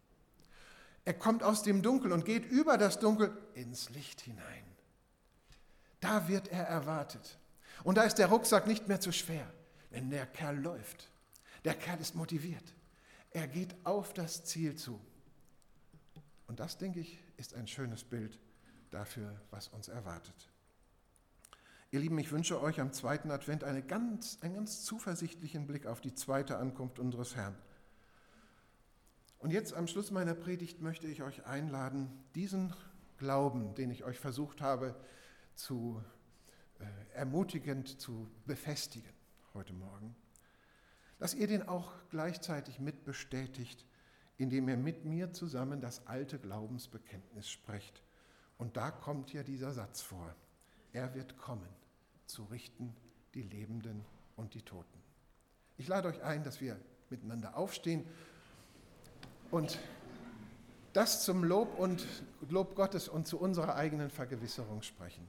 Er 1.07 1.15
kommt 1.15 1.43
aus 1.43 1.63
dem 1.63 1.81
Dunkel 1.81 2.13
und 2.13 2.27
geht 2.27 2.45
über 2.45 2.77
das 2.77 2.99
Dunkel 2.99 3.35
ins 3.55 3.89
Licht 3.89 4.21
hinein. 4.21 4.65
Da 6.01 6.29
wird 6.29 6.49
er 6.49 6.65
erwartet. 6.65 7.39
Und 7.85 7.97
da 7.97 8.03
ist 8.03 8.17
der 8.17 8.29
Rucksack 8.29 8.67
nicht 8.67 8.89
mehr 8.89 9.01
zu 9.01 9.13
schwer, 9.13 9.53
wenn 9.91 10.11
der 10.11 10.27
Kerl 10.27 10.59
läuft. 10.59 11.11
Der 11.65 11.75
Kerl 11.75 12.01
ist 12.01 12.15
motiviert. 12.15 12.75
Er 13.31 13.47
geht 13.47 13.75
auf 13.85 14.13
das 14.15 14.45
Ziel 14.45 14.77
zu. 14.77 15.01
Und 16.47 16.61
das, 16.61 16.79
denke 16.79 17.01
ich, 17.01 17.19
ist 17.37 17.55
ein 17.55 17.69
schönes 17.69 18.05
Bild 18.05 18.39
dafür, 18.91 19.41
was 19.51 19.69
uns 19.69 19.89
erwartet. 19.89 20.51
Ihr 21.91 22.01
Lieben, 22.01 22.19
ich 22.19 22.33
wünsche 22.33 22.61
euch 22.61 22.81
am 22.81 22.93
zweiten 22.93 23.31
Advent 23.31 23.65
eine 23.65 23.83
ganz, 23.83 24.39
einen 24.43 24.55
ganz 24.55 24.85
zuversichtlichen 24.85 25.67
Blick 25.67 25.87
auf 25.87 26.01
die 26.01 26.15
zweite 26.15 26.59
Ankunft 26.59 26.99
unseres 26.99 27.35
Herrn. 27.35 27.57
Und 29.39 29.53
jetzt 29.53 29.73
am 29.73 29.87
Schluss 29.87 30.11
meiner 30.11 30.35
Predigt 30.35 30.83
möchte 30.83 31.07
ich 31.07 31.23
euch 31.23 31.47
einladen, 31.47 32.11
diesen 32.35 32.75
Glauben, 33.19 33.75
den 33.75 33.91
ich 33.91 34.05
euch 34.05 34.19
versucht 34.19 34.61
habe 34.61 34.95
zu 35.55 36.03
ermutigend 37.15 38.01
zu 38.01 38.29
befestigen 38.47 39.13
heute 39.55 39.73
Morgen, 39.73 40.15
dass 41.19 41.35
ihr 41.35 41.49
den 41.49 41.69
auch 41.69 41.93
gleichzeitig 42.11 42.79
mitbestätigt, 42.79 43.85
indem 44.37 44.69
ihr 44.69 44.77
mit 44.77 45.05
mir 45.05 45.33
zusammen 45.33 45.81
das 45.81 46.07
alte 46.07 46.39
Glaubensbekenntnis 46.39 47.51
sprecht. 47.51 48.03
Und 48.57 48.77
da 48.77 48.91
kommt 48.91 49.33
ja 49.33 49.43
dieser 49.43 49.73
Satz 49.73 50.01
vor. 50.01 50.35
Er 50.93 51.15
wird 51.15 51.37
kommen, 51.37 51.69
zu 52.27 52.45
richten 52.45 52.95
die 53.35 53.43
Lebenden 53.43 54.05
und 54.37 54.55
die 54.55 54.63
Toten. 54.63 55.03
Ich 55.77 55.89
lade 55.89 56.09
euch 56.09 56.23
ein, 56.23 56.45
dass 56.45 56.61
wir 56.61 56.79
miteinander 57.11 57.57
aufstehen 57.57 58.05
und 59.51 59.79
das 60.93 61.25
zum 61.25 61.45
Lob 61.45 61.79
und 61.79 62.07
Lob 62.49 62.75
Gottes 62.75 63.09
und 63.09 63.27
zu 63.27 63.39
unserer 63.39 63.77
eigenen 63.77 64.11
Vergewisserung 64.11 64.83
sprechen. 64.83 65.29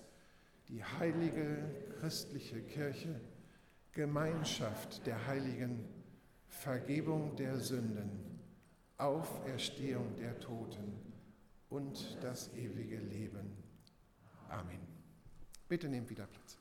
die 0.71 0.83
heilige 0.83 1.57
christliche 1.99 2.61
Kirche, 2.61 3.19
Gemeinschaft 3.91 5.05
der 5.05 5.27
Heiligen, 5.27 5.83
Vergebung 6.47 7.35
der 7.35 7.59
Sünden, 7.59 8.39
Auferstehung 8.97 10.15
der 10.15 10.39
Toten 10.39 10.93
und 11.69 12.17
das 12.21 12.53
ewige 12.53 12.97
Leben. 12.97 13.57
Amen. 14.47 14.79
Bitte 15.67 15.89
nehmt 15.89 16.09
wieder 16.09 16.25
Platz. 16.27 16.60